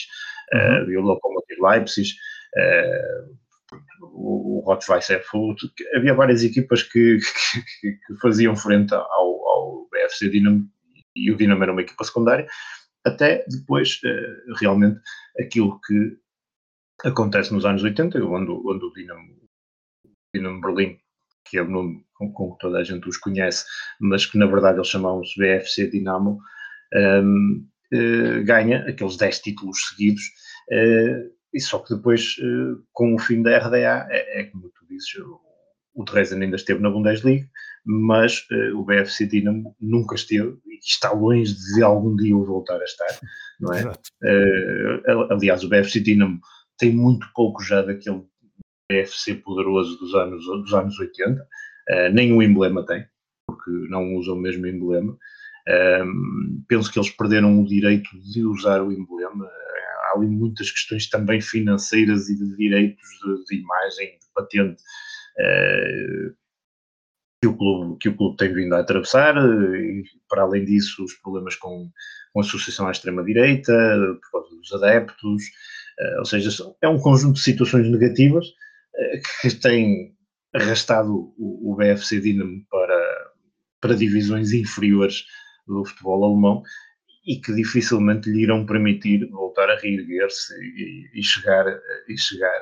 [0.53, 0.61] uhum.
[0.61, 2.11] uh, havia o Lokomotiv Leipzig,
[2.57, 5.61] uh, o, o Rottweiler Foot,
[5.97, 7.19] havia várias equipas que,
[7.81, 10.69] que, que faziam frente ao, ao, BFC Dinamo
[11.15, 12.47] e o Dinamo era uma equipa secundária,
[13.05, 15.01] até depois uh, realmente
[15.39, 16.17] aquilo que
[17.05, 19.37] acontece nos anos 80, onde, onde o Dinamo,
[20.35, 20.99] Dinamo Berlim
[21.45, 23.67] que é o nome com, com, que toda a gente os conhece,
[24.01, 26.41] mas que na verdade eles chamam-se BFC Dinamo,
[26.95, 30.23] um, uh, eh, ganha aqueles 10 títulos seguidos,
[30.71, 34.87] uh, e só que depois, uh, com o fim da RDA, é, é como tu
[34.89, 35.41] dizes, o,
[35.95, 37.47] o Dresden ainda esteve na Bundesliga,
[37.85, 42.85] mas o BFC Dinamo nunca esteve e está longe de algum dia o voltar a
[42.85, 43.19] estar,
[43.61, 43.93] não é?
[45.31, 46.41] aliás, o BFC Dinamo
[46.79, 48.25] tem muito pouco já daquele
[48.93, 51.47] BFC poderoso dos anos, dos anos 80, uh,
[51.89, 53.05] eh, nem o emblema tem,
[53.47, 55.17] porque não usam o mesmo emblema.
[56.05, 59.47] Um, penso que eles perderam o direito de usar o emblema.
[59.47, 64.83] Há ali muitas questões também financeiras e de direitos de, de imagem, de patente,
[65.39, 66.35] uh,
[67.43, 69.35] que, o clube, que o clube tem vindo a atravessar.
[69.37, 71.91] E, para além disso, os problemas com,
[72.33, 73.73] com a associação à extrema-direita,
[74.23, 75.43] por causa dos adeptos.
[76.01, 76.51] Uh, ou seja,
[76.81, 78.47] é um conjunto de situações negativas
[79.43, 80.15] que tem
[80.55, 83.31] arrastado o, BFC Dinamo para,
[83.81, 85.25] para divisões inferiores
[85.67, 86.63] do futebol alemão
[87.27, 91.67] e que dificilmente lhe irão permitir voltar a reerguer-se e, e, chegar,
[92.09, 92.61] e chegar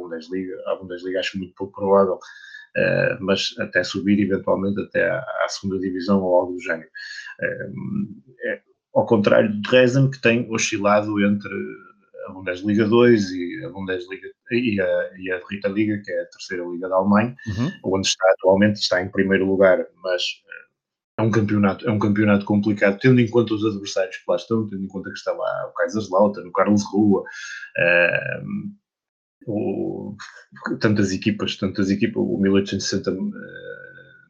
[0.00, 0.54] Bundesliga.
[0.66, 5.78] À Bundesliga acho muito pouco provável, uh, mas até subir eventualmente até à, à, segunda
[5.78, 6.88] divisão ou algo do género.
[7.40, 8.62] Uh, é,
[8.94, 11.54] ao contrário do Dresden, que tem oscilado entre
[12.26, 16.26] a Bundesliga 2 e a Bundesliga e a, e a Rita Liga, que é a
[16.26, 17.70] terceira liga da Alemanha, uhum.
[17.84, 20.22] onde está atualmente, está em primeiro lugar, mas
[21.20, 24.66] é um campeonato, é um campeonato complicado, tendo em conta os adversários que lá estão,
[24.66, 28.46] tendo em conta que está lá o Kaiserslautern, o Carlos Rua, uh,
[29.46, 30.16] o,
[30.80, 33.16] tantas equipas, tantas equipas, o 1860 uh,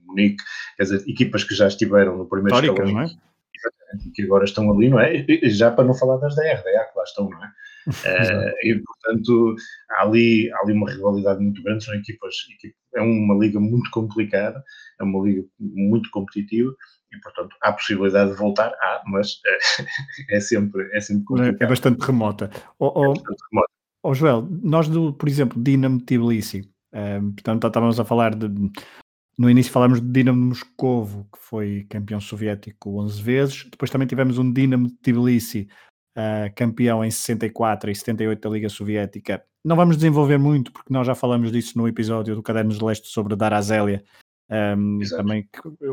[0.07, 0.43] Munique,
[0.77, 3.05] quer dizer, equipas que já estiveram no primeiro escalão, não é?
[3.05, 5.25] Exatamente, que agora estão ali, não é?
[5.45, 7.51] Já para não falar das da RDA, que lá estão, não é?
[7.91, 9.57] Uh, e, portanto,
[9.93, 12.35] há ali, há ali uma rivalidade muito grande, são equipas,
[12.95, 14.63] é uma liga muito complicada,
[15.01, 16.77] é uma liga muito competitiva,
[17.11, 19.41] e, portanto, há possibilidade de voltar, há, mas
[20.29, 21.63] é, é sempre, é sempre é complicado.
[21.63, 22.51] É bastante remota.
[22.79, 23.80] Oh, oh, é bastante remota.
[24.03, 28.49] Oh, Joel, nós, do, por exemplo, Dinamo Tbilisi, um, eh, portanto, estávamos a falar de.
[29.39, 33.65] No início falámos de Dinamo de Moscovo, que foi campeão soviético 11 vezes.
[33.71, 35.69] Depois também tivemos um Dinamo de Tbilisi,
[36.17, 39.43] uh, campeão em 64 e 78 da Liga Soviética.
[39.65, 43.09] Não vamos desenvolver muito, porque nós já falamos disso no episódio do Cadernos de Leste
[43.09, 44.03] sobre Darazélia.
[44.51, 45.49] Um, também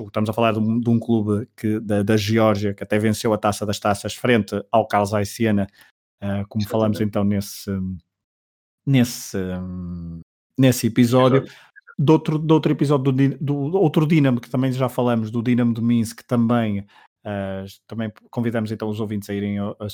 [0.08, 3.32] estamos a falar de um, de um clube que, da, da, Geórgia que até venceu
[3.32, 5.68] a taça das taças frente ao Carlos Aiciana,
[6.24, 7.72] uh, como falamos então nesse,
[8.86, 10.22] nesse, um,
[10.58, 11.46] nesse episódio.
[12.00, 15.74] De outro, de outro episódio do, do, outro Dinamo que também já falamos, do Dinamo
[15.74, 16.86] de Minsk, que também
[17.28, 19.88] Uh, também convidamos então os ouvintes a irem a, a,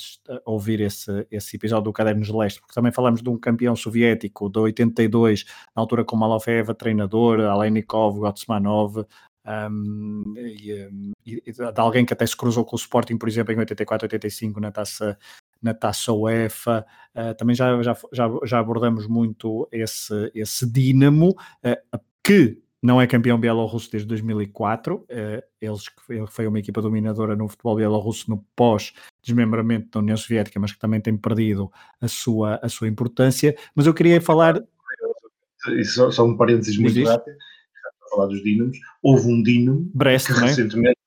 [0.46, 3.74] a ouvir esse, esse episódio do Cadernos de Leste, porque também falamos de um campeão
[3.74, 9.04] soviético de 82, na altura com Malofeva, treinador, Alenikov, Gotsmanov,
[9.46, 10.88] um, e,
[11.26, 14.60] e, de alguém que até se cruzou com o Sporting, por exemplo, em 84, 85
[14.60, 15.18] na taça
[15.64, 16.84] na taça UEFA,
[17.16, 23.06] uh, também já, já, já, já abordamos muito esse, esse dínamo, uh, que não é
[23.06, 25.06] campeão bielorrusso desde 2004.
[25.08, 30.60] Eh, eles ele foi uma equipa dominadora no futebol bielorrusso no pós-desmembramento da União Soviética,
[30.60, 33.56] mas que também tem perdido a sua, a sua importância.
[33.74, 34.62] Mas eu queria falar.
[35.94, 37.34] Só, só um parênteses muito rápido,
[38.10, 38.76] falar dos Dínamos.
[39.02, 40.98] Houve um Dínamo Brest, que recentemente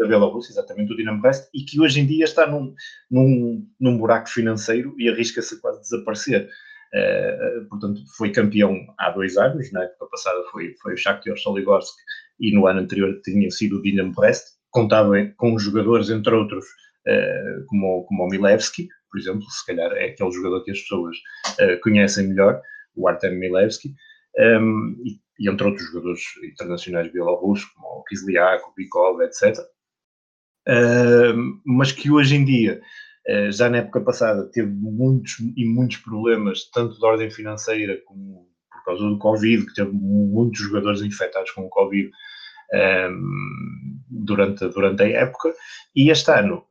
[0.00, 2.74] da Bielorrússia, exatamente o Dinamo Brest, e que hoje em dia está num,
[3.10, 6.48] num, num buraco financeiro e arrisca-se quase desaparecer.
[6.92, 11.94] Uh, portanto, foi campeão há dois anos, na época passada foi, foi o Shakhtar Soligorsk
[12.40, 17.64] e no ano anterior tinha sido o Dinamo Brest, contava com jogadores, entre outros, uh,
[17.66, 21.16] como, como o Milevski, por exemplo, se calhar é aquele jogador que as pessoas
[21.60, 22.60] uh, conhecem melhor,
[22.96, 23.94] o Artem Milevski,
[24.38, 29.58] um, e, e, entre outros jogadores internacionais bielorrussos, como o Kizliak, o Bikov, etc.
[31.64, 32.80] Mas que hoje em dia,
[33.28, 38.48] uh, já na época passada, teve muitos e muitos problemas, tanto de ordem financeira como
[38.70, 42.10] por causa do Covid, que teve muitos jogadores infectados com o Covid
[44.08, 45.52] durante, durante a época,
[45.94, 46.64] e este ano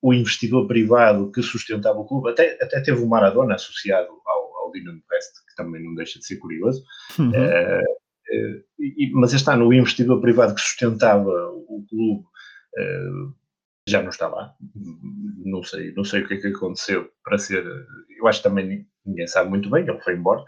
[0.00, 4.72] o investidor privado que sustentava o clube, até, até teve o Maradona associado ao, ao
[4.72, 6.84] Dinamo Brest, que também não deixa de ser curioso,
[7.18, 7.30] uhum.
[7.30, 11.30] uh, uh, e, mas este ano o investidor privado que sustentava
[11.68, 12.24] o clube
[13.88, 14.54] já não está lá.
[15.44, 17.64] Não sei, não sei o que é que aconteceu para ser.
[18.18, 20.44] Eu acho que também ninguém sabe muito bem, ele foi embora.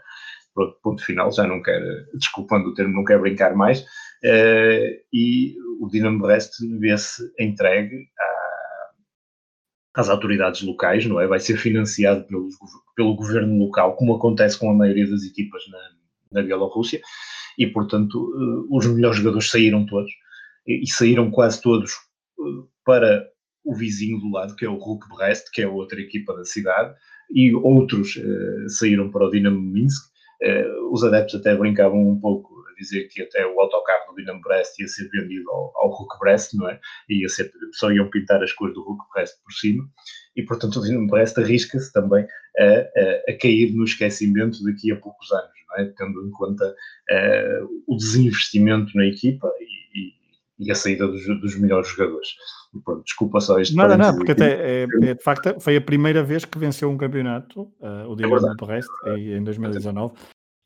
[0.53, 3.81] Pronto, ponto final, já não quero, desculpando o termo, não quero brincar mais.
[4.23, 8.07] Uh, e o Dinamo Brest vê-se entregue
[9.93, 11.27] às autoridades locais, não é?
[11.27, 12.49] Vai ser financiado pelo,
[12.95, 15.79] pelo governo local, como acontece com a maioria das equipas na,
[16.39, 17.01] na Bielorrússia,
[17.57, 20.11] e portanto uh, os melhores jogadores saíram todos,
[20.65, 21.93] e, saíram quase todos
[22.85, 23.27] para
[23.63, 26.93] o vizinho do lado, que é o Ruk Brest, que é outra equipa da cidade,
[27.29, 28.19] e outros
[28.67, 33.21] saíram para o Dinamo Minsk, Uh, os adeptos até brincavam um pouco a dizer que
[33.21, 36.79] até o autocarro do Dinamo Brest ia ser vendido ao, ao Hulk Brest, não é?
[37.07, 39.87] E ia ser, só iam pintar as cores do Hulk Brest por cima.
[40.35, 42.25] E, portanto, o Dinamo Brest arrisca-se também
[42.57, 45.93] a, a, a, cair no esquecimento daqui a poucos anos, não é?
[45.95, 50.13] Tendo em conta uh, o desinvestimento na equipa e, e,
[50.61, 52.29] e a saída dos, dos melhores jogadores.
[52.85, 53.75] Pronto, desculpa só este.
[53.75, 54.43] Nada, não, porque aqui.
[54.43, 58.15] até é, é, de facto foi a primeira vez que venceu um campeonato, uh, o
[58.15, 60.13] Dinamo é Brest, em 2019,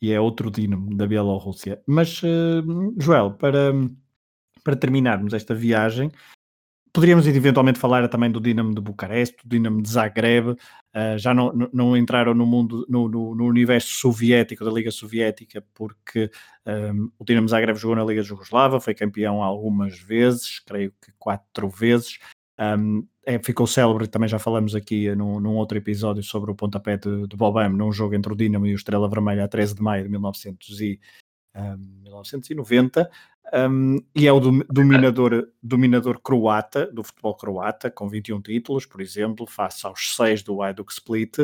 [0.01, 1.81] e é outro Dinamo da Bielorrússia.
[1.87, 3.73] Mas, uh, Joel, para,
[4.63, 6.11] para terminarmos esta viagem,
[6.95, 10.57] Poderíamos eventualmente falar também do Dinamo de Bucareste, do Dinamo de Zagreb, uh,
[11.17, 16.31] já não, não entraram no mundo, no, no, no, universo soviético, da Liga Soviética, porque
[16.65, 21.11] um, o Dinamo de Zagreb jogou na Liga Jugoslava, foi campeão algumas vezes, creio que
[21.19, 22.17] quatro vezes,
[22.57, 26.95] um, é, ficou célebre, também já falamos aqui num, num outro episódio sobre o pontapé
[26.95, 29.81] de, de Bobam, num jogo entre o Dinamo e o Estrela Vermelha a 13 de
[29.81, 30.97] maio de 1900 e,
[31.55, 33.09] um, ehm, 1990,
[33.53, 39.45] um, e é o dominador, dominador croata, do futebol croata, com 21 títulos, por exemplo,
[39.45, 41.37] face aos 6 do Hajduk Split.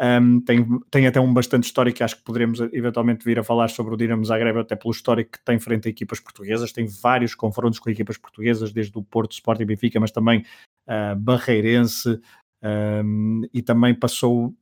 [0.00, 3.94] Um, tem, tem até um bastante histórico, acho que poderemos eventualmente vir a falar sobre
[3.94, 6.72] o Dinamo Zagreb, até pelo histórico que tem frente a equipas portuguesas.
[6.72, 10.44] Tem vários confrontos com equipas portuguesas, desde o Porto, Sport e Benfica, mas também
[10.88, 12.20] uh, Barreirense,
[12.62, 14.54] um, e também passou,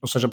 [0.00, 0.28] ou seja,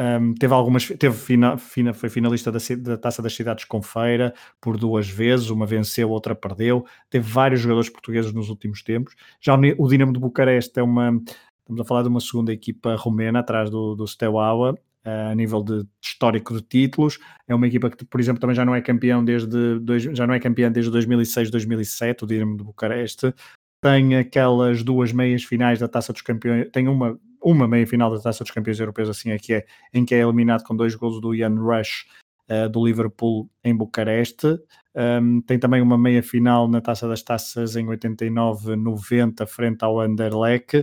[0.00, 4.32] um, teve algumas, teve fina, fina, foi finalista da, da, Taça das Cidades com Feira
[4.60, 6.86] por duas vezes, uma venceu, outra perdeu.
[7.10, 9.14] Teve vários jogadores portugueses nos últimos tempos.
[9.40, 11.20] Já o Dinamo de Bucareste é uma,
[11.60, 14.74] estamos a falar de uma segunda equipa romena atrás do, do Steaua,
[15.04, 17.18] a nível de histórico de títulos.
[17.46, 20.34] É uma equipa que, por exemplo, também já não é campeão desde dois, já não
[20.34, 23.34] é campeã desde 2006, 2007, o Dinamo de Bucareste.
[23.82, 28.20] Tem aquelas duas meias finais da Taça dos Campeões, tem uma uma meia final da
[28.20, 31.20] Taça dos Campeões Europeus, assim é que é, em que é eliminado com dois gols
[31.20, 32.06] do Ian Rush
[32.48, 34.58] uh, do Liverpool em Bucareste.
[34.94, 40.78] Um, tem também uma meia final na Taça das Taças em 89-90 frente ao Anderlecht.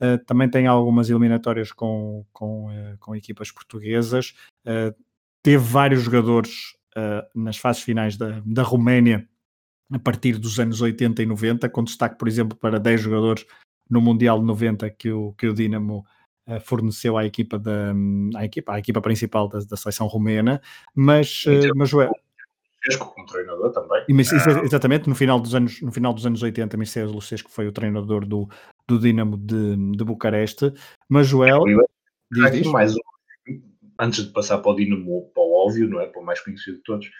[0.00, 4.34] Uh, também tem algumas eliminatórias com, com, uh, com equipas portuguesas.
[5.42, 6.76] teve vários jogadores
[7.32, 9.28] nas fases finais da, da Roménia
[9.92, 13.46] a partir dos anos 80 e 90, com destaque, por exemplo, para 10 jogadores
[13.88, 16.04] no Mundial de 90 que o, que o Dinamo
[16.48, 17.92] uh, forneceu à equipa, da,
[18.36, 20.60] à equipa, à equipa principal da, da seleção romena,
[20.94, 21.98] mas, uh, mas o
[22.98, 24.04] como treinador também.
[24.10, 27.72] Mas, exatamente, no final dos anos, no final dos anos 80, Mircea Lucescu foi o
[27.72, 28.48] treinador do,
[28.86, 30.72] do Dinamo de, de Bucareste,
[31.08, 31.64] mas Joel...
[32.30, 32.66] Diz, diz.
[32.66, 33.00] Mais um,
[33.98, 36.06] antes de passar para o Dinamo, para o óbvio, não é?
[36.06, 37.10] Para o mais conhecido de todos,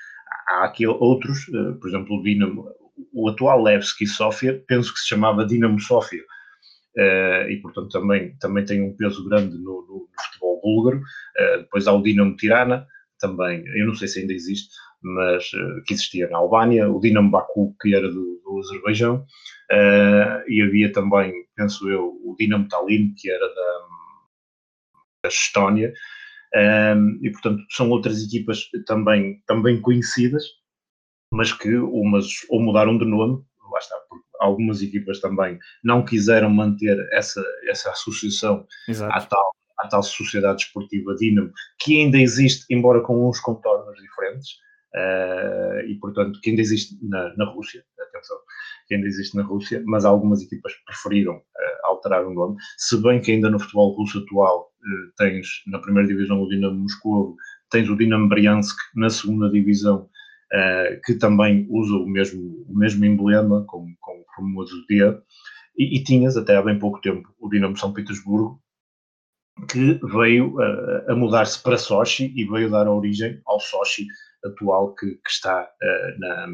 [0.48, 2.68] há aqui outros, uh, por exemplo, o Dinamo,
[3.12, 6.22] o atual Levski Sofia, penso que se chamava Dinamo Sofia,
[6.98, 10.98] uh, e portanto também, também tem um peso grande no, no, no futebol búlgaro.
[10.98, 12.86] Uh, depois há o Dinamo Tirana,
[13.20, 14.68] também, eu não sei se ainda existe,
[15.02, 19.24] mas uh, que existia na Albânia, o Dinamo Baku, que era do, do Azerbaijão,
[20.48, 23.86] e havia também, penso eu, o Dinamo Tallinn, que era da,
[25.24, 25.92] da Estónia,
[27.20, 30.42] e portanto são outras equipas também, também conhecidas,
[31.30, 33.44] mas que umas ou mudaram de nome,
[33.78, 38.66] lá está, porque algumas equipas também não quiseram manter essa, essa associação
[39.10, 44.52] à tal, à tal Sociedade Esportiva Dinamo, que ainda existe, embora com uns contornos diferentes,
[44.94, 48.36] uh, e portanto que ainda existe na, na Rússia, atenção,
[48.86, 53.20] que ainda existe na Rússia, mas algumas equipas preferiram, uh, alterar o nome, se bem
[53.20, 54.68] que ainda no futebol russo atual
[55.18, 57.36] tens na primeira divisão o Dinamo Moscou,
[57.70, 60.08] tens o Dinamo Briansk na segunda divisão,
[61.04, 65.20] que também usa o mesmo, o mesmo emblema, como, como, como o dia,
[65.76, 68.60] e, e tinhas até há bem pouco tempo o Dinamo São Petersburgo,
[69.66, 74.06] que veio uh, a mudar-se para Sochi e veio dar origem ao Sochi
[74.44, 76.46] atual que, que está uh, na,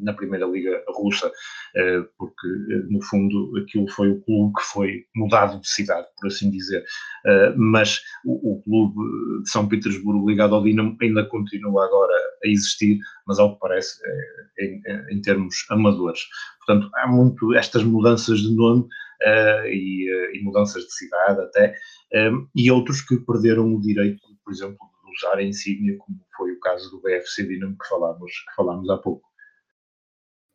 [0.00, 2.48] na Primeira Liga Russa, uh, porque
[2.90, 6.84] no fundo aquilo foi o clube que foi mudado de cidade, por assim dizer.
[7.56, 12.98] mas o, o, clube de São Petersburgo ligado ao Dinamo ainda continua agora a existir,
[13.26, 13.98] mas ao que parece
[14.58, 14.80] em,
[15.10, 16.20] em termos amadores.
[16.64, 21.74] Portanto, há muito estas mudanças de nome uh, e, uh, e, mudanças de cidade até,
[22.14, 24.78] um, eh, e outros que perderam o direito, por exemplo,
[25.18, 28.98] usar a insígnia, como foi o caso do BFC Dinamo que falámos, que falámos há
[28.98, 29.28] pouco.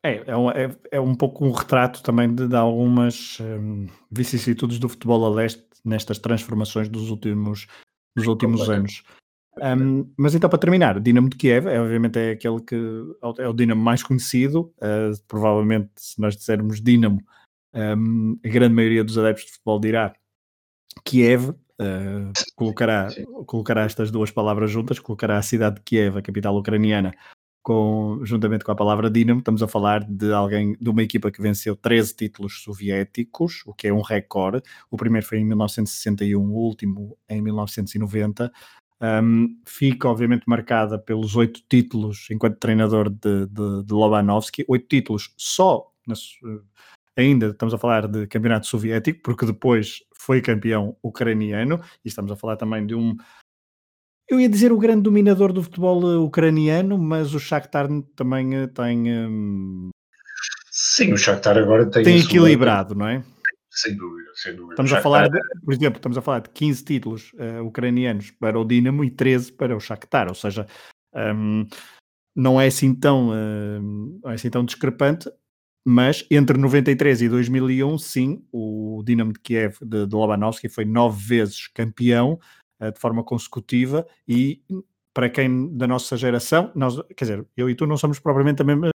[0.04, 4.78] É, é um, é, é um pouco um retrato também de, de algumas um, vicissitudes
[4.78, 7.66] do futebol a leste nestas transformações dos últimos,
[8.14, 9.02] dos últimos anos.
[9.56, 12.76] Um, mas então, para terminar, Dinamo de Kiev é obviamente é aquele que
[13.38, 14.72] é o Dinamo mais conhecido.
[14.78, 17.22] Uh, provavelmente, se nós dissermos Dinamo,
[17.74, 20.14] um, a grande maioria dos adeptos de futebol dirá
[21.04, 21.54] Kiev.
[21.84, 23.08] Uh, colocará,
[23.46, 27.12] colocará estas duas palavras juntas, colocará a cidade de Kiev, a capital ucraniana,
[27.64, 29.40] com, juntamente com a palavra Dinamo.
[29.40, 33.88] Estamos a falar de alguém, de uma equipa que venceu 13 títulos soviéticos, o que
[33.88, 34.62] é um recorde.
[34.90, 38.52] O primeiro foi em 1961, o último em 1990.
[39.00, 45.34] Um, fica, obviamente, marcada pelos oito títulos enquanto treinador de, de, de Lobanovski, oito títulos
[45.36, 46.20] só, nas,
[47.16, 52.36] ainda estamos a falar de campeonato soviético, porque depois foi campeão ucraniano, e estamos a
[52.36, 53.16] falar também de um.
[54.28, 58.66] Eu ia dizer o grande dominador do futebol eh, ucraniano, mas o Shakhtar também eh,
[58.68, 59.12] tem.
[59.12, 59.90] Um...
[60.70, 62.04] Sim, o Shakhtar agora tem.
[62.04, 63.22] Tem equilibrado, não é?
[63.70, 64.74] Sem dúvida, sem dúvida.
[64.74, 68.58] Estamos a falar, de, por exemplo, estamos a falar de 15 títulos uh, ucranianos para
[68.58, 70.64] o Dinamo e 13 para o Shakhtar, ou seja,
[71.12, 71.66] um,
[72.36, 73.82] não é assim tão, uh,
[74.22, 75.28] não é assim tão discrepante,
[75.84, 81.22] mas entre 93 e 2001, sim, o Dinamo de Kiev de, de Lobanovski foi nove
[81.22, 82.38] vezes campeão
[82.80, 84.62] uh, de forma consecutiva e
[85.12, 88.64] para quem da nossa geração, nós, quer dizer, eu e tu não somos propriamente a
[88.64, 88.90] mesma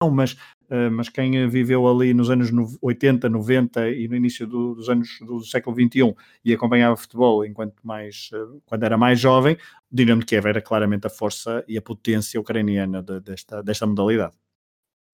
[0.00, 0.32] não, mas,
[0.70, 5.18] uh, mas quem viveu ali nos anos 80, 90 e no início do, dos anos
[5.20, 9.56] do século XXI e acompanhava futebol enquanto mais, uh, quando era mais jovem,
[9.90, 13.86] o Dinamo de Kiev era claramente a força e a potência ucraniana de, desta, desta
[13.86, 14.36] modalidade.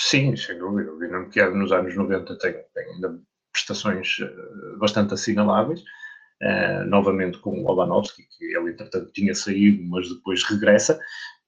[0.01, 0.93] Sim, sem dúvida.
[0.93, 3.19] O Dinamo Kiev nos anos 90 tem, tem ainda
[3.53, 5.83] prestações uh, bastante assinaláveis.
[6.89, 10.99] novamente com o Lobanovski, que ele entretanto tinha saído, mas depois regressa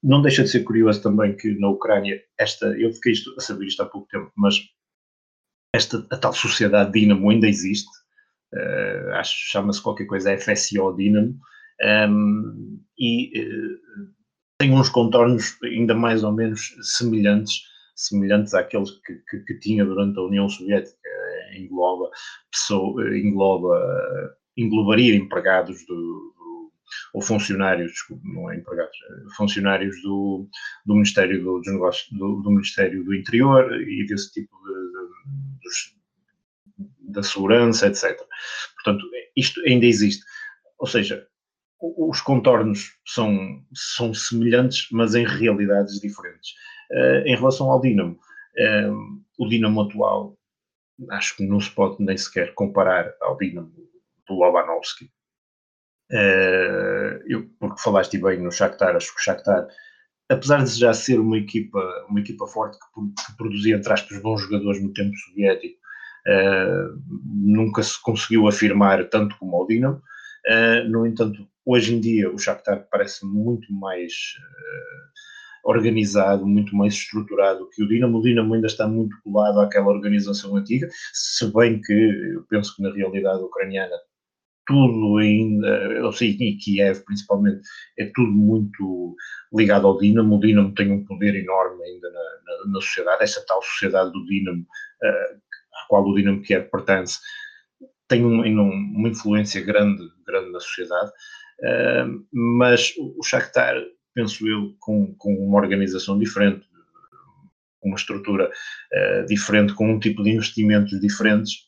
[0.03, 3.67] não deixa de ser curioso também que na Ucrânia, esta, eu fiquei isto, a saber
[3.67, 4.61] isto há pouco tempo, mas
[5.75, 7.91] esta, a tal sociedade Dinamo ainda existe,
[8.55, 11.39] uh, acho chama-se qualquer coisa FSO Dinamo, um,
[11.81, 13.79] ehm, e uh,
[14.59, 17.63] tem uns contornos ainda mais ou menos semelhantes,
[17.97, 20.97] semelhantes àqueles que, que, que tinha durante a União Soviética,
[21.57, 22.11] engloba,
[22.51, 26.35] pessoa, engloba, englobaria empregados do,
[27.13, 30.49] ou funcionários, não é empregados, é funcionários do,
[30.85, 35.63] do Ministério do, dos Negócios, do, do, Ministério do Interior e desse tipo de, de
[35.63, 35.97] dos,
[37.09, 38.17] da segurança, etc.
[38.75, 39.05] Portanto,
[39.35, 40.25] isto ainda existe.
[40.79, 41.27] Ou seja,
[41.81, 46.55] os contornos são, são semelhantes, mas em realidades diferentes.
[46.91, 50.37] Uh, em relação ao Dinamo, uh, o Dinamo atual,
[51.11, 53.73] acho que não se pode nem sequer comparar ao Dinamo
[54.29, 55.11] do Lobanovski.
[56.13, 59.67] Uh, eu, porque falaste bem no Shakhtar, acho que o Shakhtar,
[60.29, 64.43] apesar de já ser uma equipa, uma equipa forte que, que produzia, entre aspas, bons
[64.43, 65.79] jogadores no tempo soviético,
[66.29, 70.01] uh, nunca se conseguiu afirmar tanto como o Dinamo.
[70.89, 74.13] No entanto, hoje em dia o Shakhtar parece muito mais
[75.67, 78.19] organizado, muito mais estruturado que o Dinamo.
[78.19, 82.83] O Dinamo ainda está muito colado àquela organização antiga, se bem que eu penso que
[82.83, 83.97] na realidade ucraniana
[84.67, 87.61] tudo ainda, eu sei, e Kiev principalmente,
[87.99, 89.15] é tudo muito
[89.55, 90.37] ligado ao Dinamo.
[90.37, 94.25] O Dinamo tem um poder enorme ainda na, na, na sociedade, essa tal sociedade do
[94.27, 97.19] Dinamo, uh, à qual o Dinamo Kiev pertence,
[98.09, 101.11] tem um, uma influência grande, grande na sociedade,
[101.61, 103.77] uh, mas o Shakhtar,
[104.17, 106.67] penso eu, com, com uma organização diferente,
[107.79, 111.67] com uma estrutura uh, diferente, com um tipo de investimentos diferentes,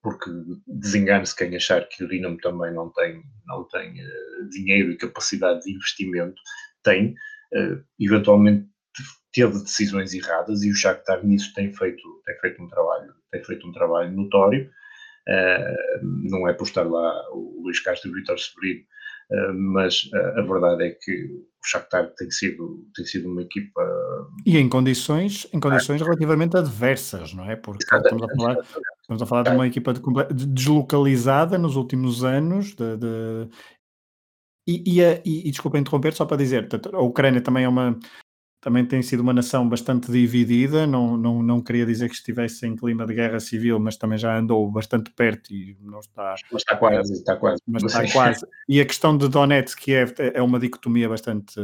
[0.00, 0.30] porque
[0.68, 5.64] desengane-se quem achar que o Dinamo também não tem, não tem uh, dinheiro e capacidade
[5.64, 6.40] de investimento,
[6.84, 7.10] tem,
[7.54, 8.68] uh, eventualmente
[9.32, 13.68] teve decisões erradas e o Shakhtar nisso tem feito, tem feito um trabalho, tem feito
[13.68, 14.70] um trabalho notório.
[16.02, 18.86] Não é por estar lá o Luís Castro e o Vitor Severino,
[19.54, 23.82] mas a verdade é que o Shakhtar tem sido, tem sido uma equipa...
[24.46, 27.56] E em condições, em condições relativamente adversas, não é?
[27.56, 28.56] Porque estamos a falar...
[29.00, 30.02] Estamos a falar de uma equipa de,
[30.34, 33.48] de, deslocalizada nos últimos anos, de, de
[34.66, 37.98] e, e, e, e desculpa interromper, só para dizer, a Ucrânia também é uma
[38.60, 42.74] também tem sido uma nação bastante dividida, não, não, não queria dizer que estivesse em
[42.74, 46.34] clima de guerra civil, mas também já andou bastante perto e não está...
[46.50, 47.62] Mas está quase, está quase.
[47.66, 48.46] Mas está quase.
[48.68, 51.60] E a questão de Donetsk, é, é uma dicotomia bastante,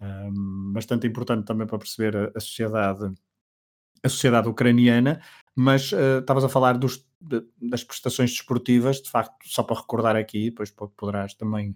[0.00, 3.12] um, bastante importante também para perceber a, a, sociedade
[4.02, 5.20] a sociedade ucraniana,
[5.54, 10.16] mas uh, estavas a falar dos, de, das prestações desportivas, de facto, só para recordar
[10.16, 11.74] aqui, depois poderás também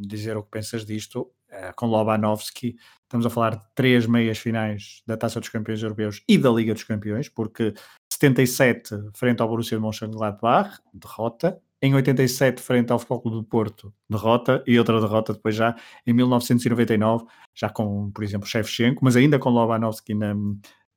[0.00, 5.02] dizer o que pensas disto, uh, com Lobanovski, estamos a falar de três meias finais
[5.06, 7.74] da Taça dos Campeões Europeus e da Liga dos Campeões, porque
[8.12, 13.92] 77 frente ao Borussia de Mönchengladbach, derrota, em 87 frente ao Futebol Clube do Porto,
[14.08, 15.76] derrota, e outra derrota depois já
[16.06, 20.34] em 1999, já com, por exemplo, Shevchenko, mas ainda com Lobanovski na,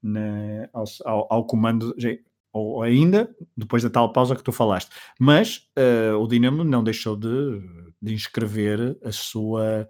[0.01, 1.93] na, ao, ao, ao comando,
[2.53, 4.89] ou ainda depois da tal pausa que tu falaste.
[5.19, 7.61] Mas uh, o Dinamo não deixou de,
[8.01, 9.87] de inscrever a sua,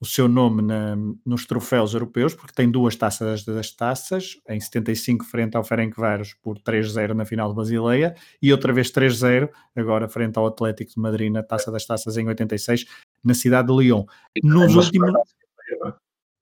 [0.00, 5.24] o seu nome na, nos troféus europeus, porque tem duas taças das taças, em 75
[5.24, 10.38] frente ao Ferencváros por 3-0 na final de Basileia, e outra vez 3-0 agora frente
[10.38, 12.84] ao Atlético de Madrid na Taça das Taças em 86,
[13.24, 14.04] na cidade de Lyon.
[14.42, 15.12] Nos últimos...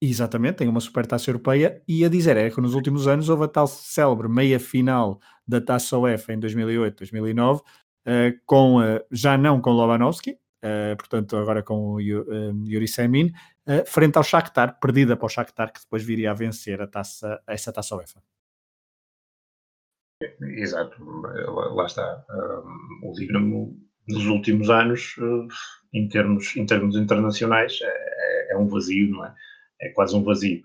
[0.05, 3.49] Exatamente, tem uma supertaça europeia e a dizer é que nos últimos anos houve a
[3.49, 7.63] tal célebre meia final da Taça UEFA em 2008, 2009, uh,
[8.45, 13.33] com, uh, já não com Lobanovski, uh, portanto agora com o Yuri Semin,
[13.67, 17.41] uh, frente ao Shakhtar, perdida para o Shakhtar, que depois viria a vencer a taça,
[17.47, 18.23] essa Taça UEFA.
[20.41, 22.25] Exato, lá está.
[23.03, 23.77] O Dinamo
[24.09, 25.17] nos últimos anos,
[25.93, 29.35] em termos, em termos internacionais, é, é, é um vazio, não é?
[29.81, 30.63] é quase um vazio.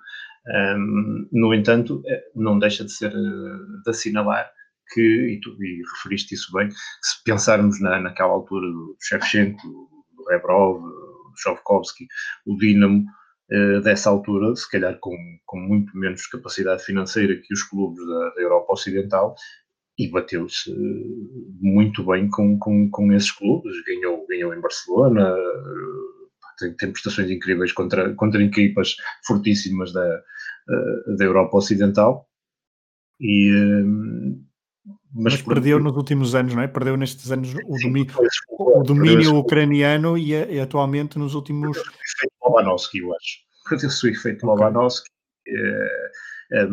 [0.48, 2.02] Um, no entanto,
[2.34, 4.50] não deixa de ser eh, de assinalar
[4.94, 9.62] que, e tu e referiste isso bem, se pensarmos na, naquela altura do Shevchenko,
[10.16, 12.08] do Rebrov, do Shovkovski,
[12.46, 13.06] o Dinamo,
[13.52, 15.16] uh, dessa altura, se calhar com,
[15.46, 19.36] com muito menos capacidade financeira que os clubes da, da Europa Ocidental,
[20.00, 20.72] e bateu-se
[21.60, 25.36] muito bem com, com, com esses clubes, ganhou, ganhou em Barcelona,
[26.58, 30.24] tem, tem prestações incríveis contra, contra equipas fortíssimas da,
[30.70, 32.28] eh, da Europa Ocidental.
[33.20, 34.48] E, eh,
[35.14, 36.68] mas, mas perdeu nos últimos anos, não é?
[36.68, 38.14] Perdeu nestes anos o domínio,
[38.60, 41.78] o domínio ucraniano e, e, atualmente nos últimos.
[41.78, 43.38] Perdeu o efeito Lobanovski, eu acho.
[43.70, 44.50] Perdeu-se o efeito okay.
[44.50, 45.10] Lobanovski.
[45.48, 46.10] É,
[46.54, 46.68] é,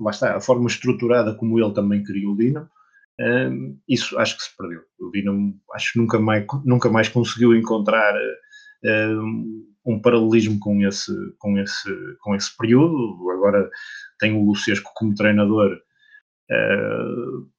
[0.00, 2.68] lá está, a forma estruturada como ele também criou o Dinamo,
[3.20, 3.50] é,
[3.88, 4.80] isso acho que se perdeu.
[5.00, 8.14] O Dinamo acho que nunca mais, nunca mais conseguiu encontrar
[9.86, 11.90] um paralelismo com esse, com, esse,
[12.20, 13.30] com esse período.
[13.30, 13.70] Agora
[14.18, 15.78] tem o Lucesco como treinador,
[16.50, 17.50] uh,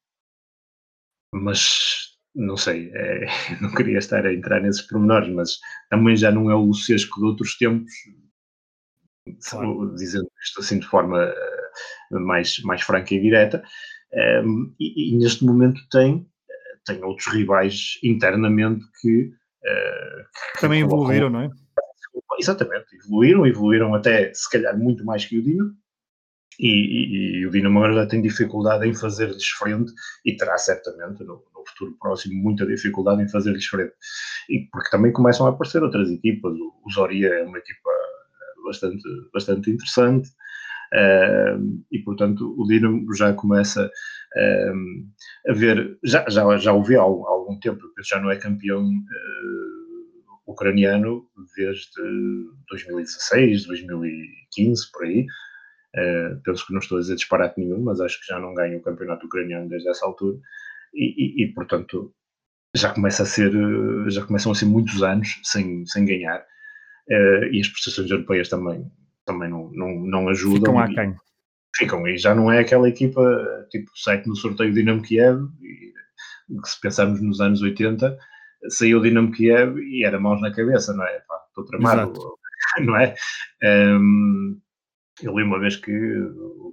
[1.34, 3.26] mas não sei, é,
[3.62, 5.60] não queria estar a entrar nesses pormenores, mas
[5.90, 7.92] também já não é o Lucesco de outros tempos,
[9.50, 9.96] claro.
[9.96, 11.26] dizendo isto assim de forma
[12.12, 13.64] uh, mais, mais franca e direta.
[14.44, 16.26] Um, e, e, neste momento tem,
[16.86, 19.34] tem outros rivais internamente que
[20.54, 21.50] que também evoluíram, não é?
[22.40, 25.74] Exatamente, evoluíram, evoluíram até se calhar muito mais que o Dino.
[26.60, 29.92] E, e, e o Dinamo agora tem dificuldade em fazer-lhes frente
[30.26, 33.94] e terá certamente no, no, futuro próximo muita dificuldade em fazer-lhes frente.
[34.50, 36.54] E porque também começam a aparecer outras equipas.
[36.54, 37.90] O, o Zoria é uma equipa
[38.66, 39.04] bastante,
[39.34, 40.30] bastante interessante.
[40.94, 47.02] Uh, e portanto o Dinamo já começa uh, a ver, já, já, já ouvi há,
[47.02, 51.28] há algum tempo, já não é campeão uh, ucraniano
[51.58, 51.90] desde
[52.70, 55.26] 2016, 2015, por aí.
[55.96, 58.78] Uh, penso que não estou a dizer disparate nenhum, mas acho que já não ganha
[58.78, 60.38] o campeonato ucraniano desde essa altura.
[60.94, 62.14] E, e, e, portanto,
[62.76, 63.52] já começa a ser,
[64.10, 66.46] já começam a ser muitos anos sem, sem ganhar.
[67.10, 68.92] Uh, e as prestações europeias também
[69.26, 70.60] também não, não, não ajudam.
[70.60, 71.16] Ficam aquém.
[71.76, 75.94] Ficam, e já não é aquela equipa tipo site no sorteio Dinamo Kiev, e,
[76.64, 78.18] se pensarmos nos anos 80,
[78.70, 81.20] saiu o Dinamo Kiev e era mãos na cabeça, não é?
[81.28, 82.40] Pá, estou tramado, Exato.
[82.86, 83.16] não é?
[83.64, 84.62] Um,
[85.22, 85.92] eu li uma vez que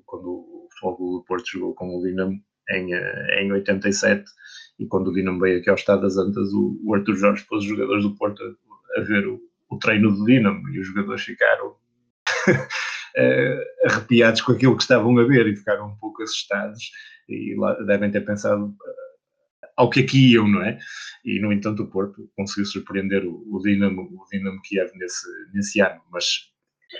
[0.05, 2.41] quando o Futebol do Porto jogou com o Dinamo
[2.71, 4.25] em, em 87
[4.79, 7.63] e quando o Dinamo veio aqui ao Estado das Antas, o, o Arthur Jorge pôs
[7.63, 9.41] os jogadores do Porto a, a ver o,
[9.71, 11.69] o treino do Dinamo e os jogadores ficaram
[12.49, 16.91] uh, arrepiados com aquilo que estavam a ver e ficaram um pouco assustados
[17.29, 18.75] e lá devem ter pensado
[19.77, 20.79] ao que aqui iam, não é?
[21.25, 25.81] E, no entanto, o Porto conseguiu surpreender o, o Dinamo, o Dinamo Kiev nesse, nesse
[25.81, 26.52] ano, mas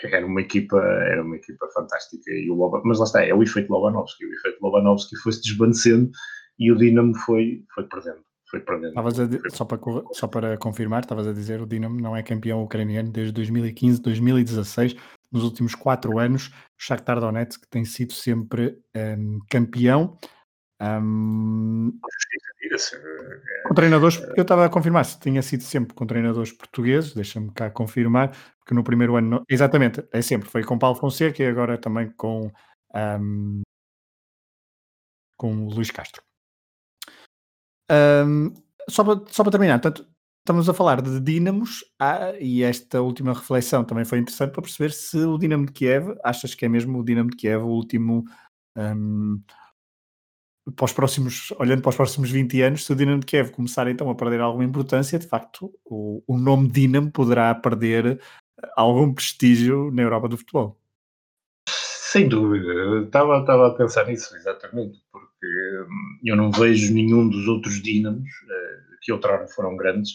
[0.05, 2.31] era uma equipa, era uma equipa fantástica.
[2.31, 4.25] E o Loba, mas lá está, é o efeito Lobanovski.
[4.25, 6.11] O efeito Lobanovski foi-se desvanecendo
[6.59, 8.23] e o Dinamo foi, foi perdendo.
[8.51, 8.99] Foi perdendo.
[8.99, 9.79] A, só, para,
[10.13, 14.95] só para confirmar, estavas a dizer, o Dinamo não é campeão ucraniano desde 2015, 2016.
[15.33, 20.19] Nos últimos quatro anos, o Shakhtar Donetsk tem sido sempre um, campeão.
[20.81, 21.93] Um,
[23.67, 27.71] com treinadores, eu estava a confirmar se tinha sido sempre com treinadores portugueses, deixa-me cá
[27.71, 32.11] confirmar, porque no primeiro ano, exatamente, é sempre, foi com Paulo Fonseca e agora também
[32.11, 32.51] com,
[32.95, 33.63] um,
[35.37, 36.23] com Luís Castro.
[37.91, 38.55] Um,
[38.89, 40.09] só, para, só para terminar, portanto,
[40.41, 44.93] estamos a falar de Dínamos ah, e esta última reflexão também foi interessante para perceber
[44.93, 48.25] se o Dinamo de Kiev, achas que é mesmo o Dinamo de Kiev o último.
[48.77, 49.43] Um,
[50.77, 53.89] para os próximos, olhando para os próximos 20 anos, se o Dinamo de Kiev começar
[53.89, 58.21] então a perder alguma importância, de facto, o, o nome Dinamo poderá perder
[58.77, 60.79] algum prestígio na Europa do futebol.
[61.69, 65.47] Sem dúvida, estava, estava a pensar nisso, exatamente, porque
[65.89, 70.13] hum, eu não vejo nenhum dos outros Dínamos, uh, que outrora foram grandes,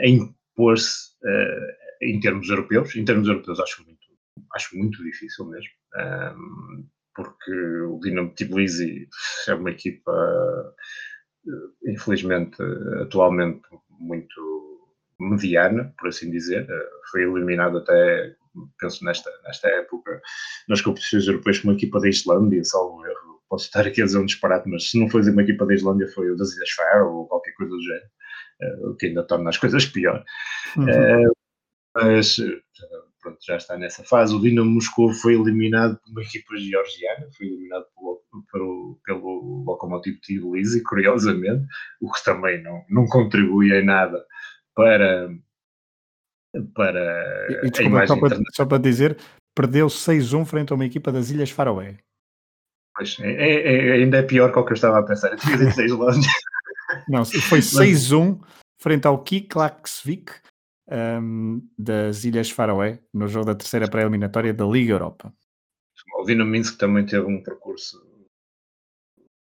[0.00, 2.94] em pôr-se uh, em termos europeus.
[2.96, 4.06] Em termos europeus, acho muito,
[4.54, 5.70] acho muito difícil mesmo,
[6.36, 7.52] hum, porque
[7.82, 9.08] o Dinamo Tbilisi
[9.48, 10.12] é uma equipa,
[11.84, 12.56] infelizmente,
[13.02, 13.62] atualmente
[13.98, 14.52] muito
[15.30, 16.66] mediana, por assim dizer.
[16.68, 18.34] Eh, foi eliminado até,
[18.78, 20.20] penso nesta, nesta época,
[20.68, 23.42] nas competições europeias com uma equipa da Islândia, salvo erro.
[23.48, 26.08] Posso estar aqui a dizer um disparate, mas se não foi uma equipa da Islândia,
[26.08, 28.10] foi o das Ilhas Faroe ou qualquer coisa do género,
[28.62, 30.24] eh, o que ainda torna as coisas pior.
[30.76, 30.88] Uhum.
[30.88, 31.26] Eh,
[31.94, 32.36] mas
[33.22, 34.34] pronto, já está nessa fase.
[34.34, 40.18] O Dinamo Moscou foi eliminado por uma equipa georgiana, foi eliminado pelo, pelo, pelo Lokomotiv
[40.20, 41.64] Tbilisi, curiosamente,
[42.00, 44.22] o que também não, não contribui em nada
[44.74, 45.30] para,
[46.74, 49.16] para e, desculpa, só para, só para dizer,
[49.54, 51.98] perdeu 6-1 frente a uma equipa das Ilhas Faroé.
[52.94, 55.30] Pois, é, é, é, ainda é pior que o que eu estava a pensar.
[55.30, 56.28] Eu tinha dito 6 longe.
[57.08, 58.38] Não, foi 6-1
[58.78, 60.32] frente ao Kiklaksvik
[60.92, 65.32] um, das Ilhas Faroé no jogo da terceira pré-eliminatória da Liga Europa.
[66.18, 67.98] O Dinamo Minsk também teve um percurso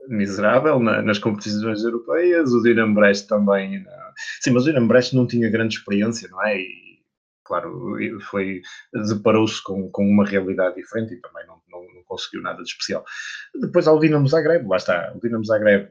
[0.08, 3.84] miserável na, nas competições europeias, o Dinamo Brest também.
[3.84, 3.92] Não.
[4.42, 6.60] Sim, mas o Dinamo Brest não tinha grande experiência, não é?
[6.60, 7.02] E,
[7.44, 7.98] claro,
[8.30, 8.62] foi
[9.10, 13.04] deparou-se com, com uma realidade diferente e também não, não, não conseguiu nada de especial.
[13.60, 15.90] Depois há o Dinamo Zagreb, lá está, o Dinamo Zagreb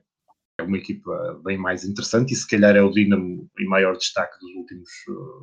[0.59, 4.39] é uma equipa bem mais interessante e se calhar é o Dinamo em maior destaque
[4.39, 4.91] dos últimos,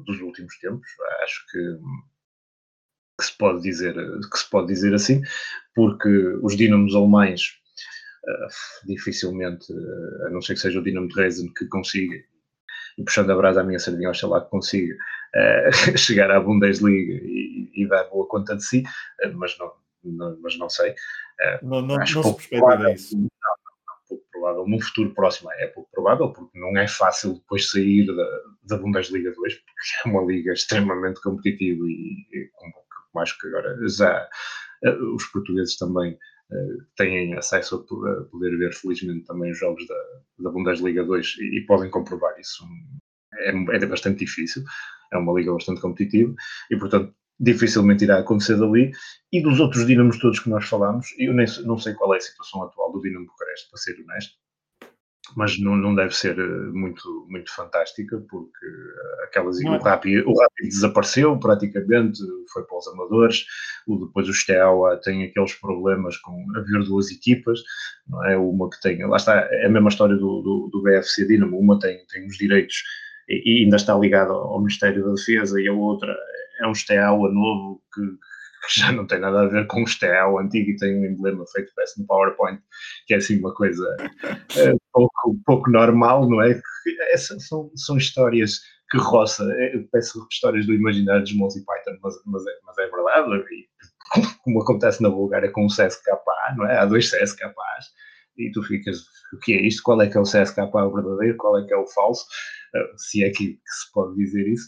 [0.05, 0.87] dos últimos tempos.
[1.23, 1.77] Acho que,
[3.19, 5.21] que, se pode dizer, que se pode dizer assim,
[5.75, 6.09] porque
[6.41, 7.41] os Dinamos alemães
[8.23, 12.15] uh, dificilmente, uh, a não ser que seja o Dinamo de Dresden que consiga,
[12.97, 17.69] e puxando a brasa à minha sardinha, oxalá que consiga uh, chegar à Bundesliga e,
[17.75, 18.83] e, dar boa conta de si,
[19.35, 19.73] mas, não,
[20.05, 20.95] não, mas não sei.
[21.61, 23.17] não, não, não se provável, isso.
[23.17, 23.27] Não,
[24.41, 24.67] provável.
[24.67, 28.27] Num futuro próximo é pouco provável, porque não é fácil depois sair da,
[28.63, 29.71] da Bundesliga 2, porque
[30.05, 34.27] é uma liga extremamente competitiva e, e como, como acho que agora já
[35.15, 36.17] os portugueses também
[36.97, 39.95] têm acesso a poder ver, felizmente, também os jogos da,
[40.39, 42.65] da Bundesliga 2 e, e podem comprovar isso.
[43.33, 44.63] É, é bastante difícil,
[45.13, 46.33] é uma liga bastante competitiva
[46.69, 48.91] e, portanto, dificilmente irá acontecer dali.
[49.33, 52.21] E dos outros Dinamos todos que nós falamos, eu nem, não sei qual é a
[52.21, 54.33] situação atual do Dinamo Bucareste, para ser honesto,
[55.35, 60.33] mas não, não deve ser eh, muito, muito fantástica, porque eh, aquelas, o, Rapid, o
[60.37, 62.19] Rapid desapareceu praticamente,
[62.51, 63.45] foi para os amadores,
[63.87, 67.61] o, depois o Steaua tem aqueles problemas com haver duas equipas,
[68.07, 68.37] não é?
[68.37, 71.79] Uma que tem, lá está, é a mesma história do, do, do BFC Dinamo, uma
[71.79, 72.83] tem, tem os direitos
[73.29, 76.15] e, e ainda está ligada ao Ministério da Defesa e a outra
[76.61, 78.01] é um Steaua novo que
[78.61, 81.43] que já não tem nada a ver com o Steau antigo e tem um emblema
[81.47, 82.61] feito parece no PowerPoint,
[83.07, 86.59] que é assim uma coisa é, pouco, pouco normal, não é?
[87.11, 88.59] Essas são, são histórias
[88.89, 92.87] que roça, é, peço histórias do imaginário dos Monty Python, mas, mas, é, mas é
[92.87, 93.67] verdade, e,
[94.43, 96.19] como acontece na Bulgária com o CSKA,
[96.55, 96.77] não é?
[96.77, 97.85] Há dois CSKAs,
[98.37, 98.99] e tu ficas,
[99.33, 99.81] o que é isto?
[99.83, 101.37] Qual é que é o CSKA verdadeiro?
[101.37, 102.25] Qual é que é o falso?
[102.97, 104.67] Se é que, que, se pode dizer isso.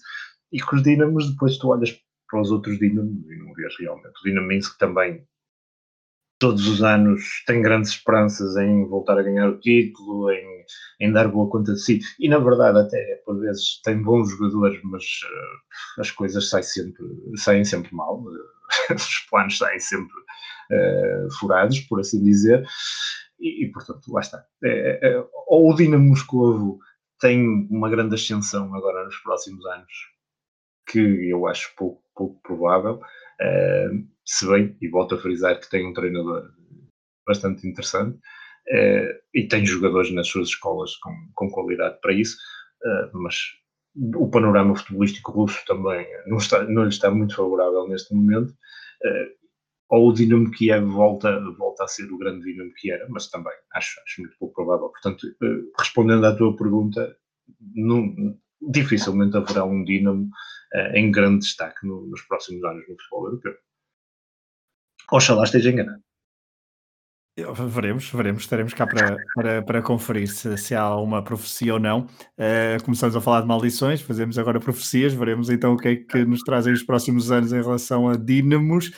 [0.54, 1.99] E com os Dinamos, depois tu olhas
[2.30, 4.14] para os outros Dinamos e não vês realmente.
[4.20, 5.28] O Dinaminsk também,
[6.39, 10.66] todos os anos, tem grandes esperanças em voltar a ganhar o título, em,
[10.99, 11.99] em dar boa conta de si.
[12.20, 17.04] E na verdade, até por vezes, tem bons jogadores, mas uh, as coisas saem sempre,
[17.36, 18.22] saem sempre mal.
[18.22, 20.16] Uh, os planos saem sempre
[20.72, 22.64] uh, furados, por assim dizer.
[23.39, 24.45] E, e, portanto, lá está.
[24.64, 26.80] É, é, ou o Dinamo Moscovo
[27.20, 30.12] tem uma grande ascensão agora nos próximos anos,
[30.88, 35.88] que eu acho pouco, pouco provável, uh, se bem, e volto a frisar que tem
[35.88, 36.50] um treinador
[37.26, 42.38] bastante interessante, uh, e tem jogadores nas suas escolas com, com qualidade para isso,
[42.84, 43.36] uh, mas
[44.16, 48.54] o panorama futebolístico russo também não, está, não lhe está muito favorável neste momento,
[49.90, 53.54] ou o Dinamo Kiev volta, volta a ser o grande Dinamo que era, mas também
[53.76, 54.90] acho, acho muito pouco provável.
[54.90, 55.28] Portanto,
[55.78, 57.16] respondendo à tua pergunta,
[57.76, 58.36] não,
[58.72, 60.30] dificilmente haverá um Dinamo
[60.94, 63.56] em grande destaque no, nos próximos anos no futebol europeu.
[65.12, 66.02] Oxalá esteja enganado.
[67.36, 72.02] Veremos, veremos, estaremos cá para, para, para conferir se, se há uma profecia ou não.
[72.38, 76.24] Uh, começamos a falar de maldições, fazemos agora profecias, veremos então o que é que
[76.26, 78.92] nos trazem os próximos anos em relação a Dínamos.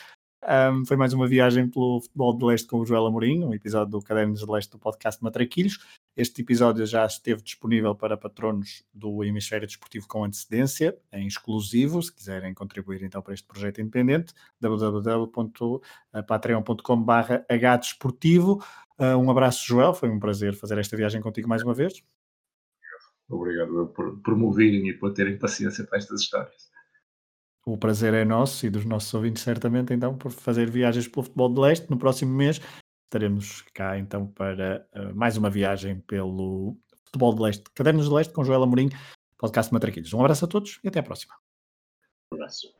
[0.44, 3.92] Um, foi mais uma viagem pelo futebol de leste com o Joel Amorim, um episódio
[3.92, 5.80] do Cadernos de Leste do podcast Matraquilhos.
[6.16, 12.14] Este episódio já esteve disponível para patronos do Hemisfério Desportivo com antecedência, em exclusivo, se
[12.14, 18.64] quiserem contribuir então para este projeto independente, www.patreon.com.br hdesportivo.
[18.98, 22.02] Uh, um abraço, Joel, foi um prazer fazer esta viagem contigo mais uma vez.
[23.28, 26.74] Obrigado por, ouvirem e por terem paciência para estas histórias.
[27.66, 31.54] O prazer é nosso e dos nossos ouvintes, certamente, então, por fazer viagens pelo futebol
[31.54, 31.90] de leste.
[31.90, 32.62] No próximo mês
[33.06, 38.34] estaremos cá então para uh, mais uma viagem pelo Futebol de Leste, Cadernos de Leste,
[38.34, 38.92] com Joela Mourinho,
[39.38, 40.14] podcast Matraquilhos.
[40.14, 41.34] Um abraço a todos e até à próxima.
[42.32, 42.74] Um abraço.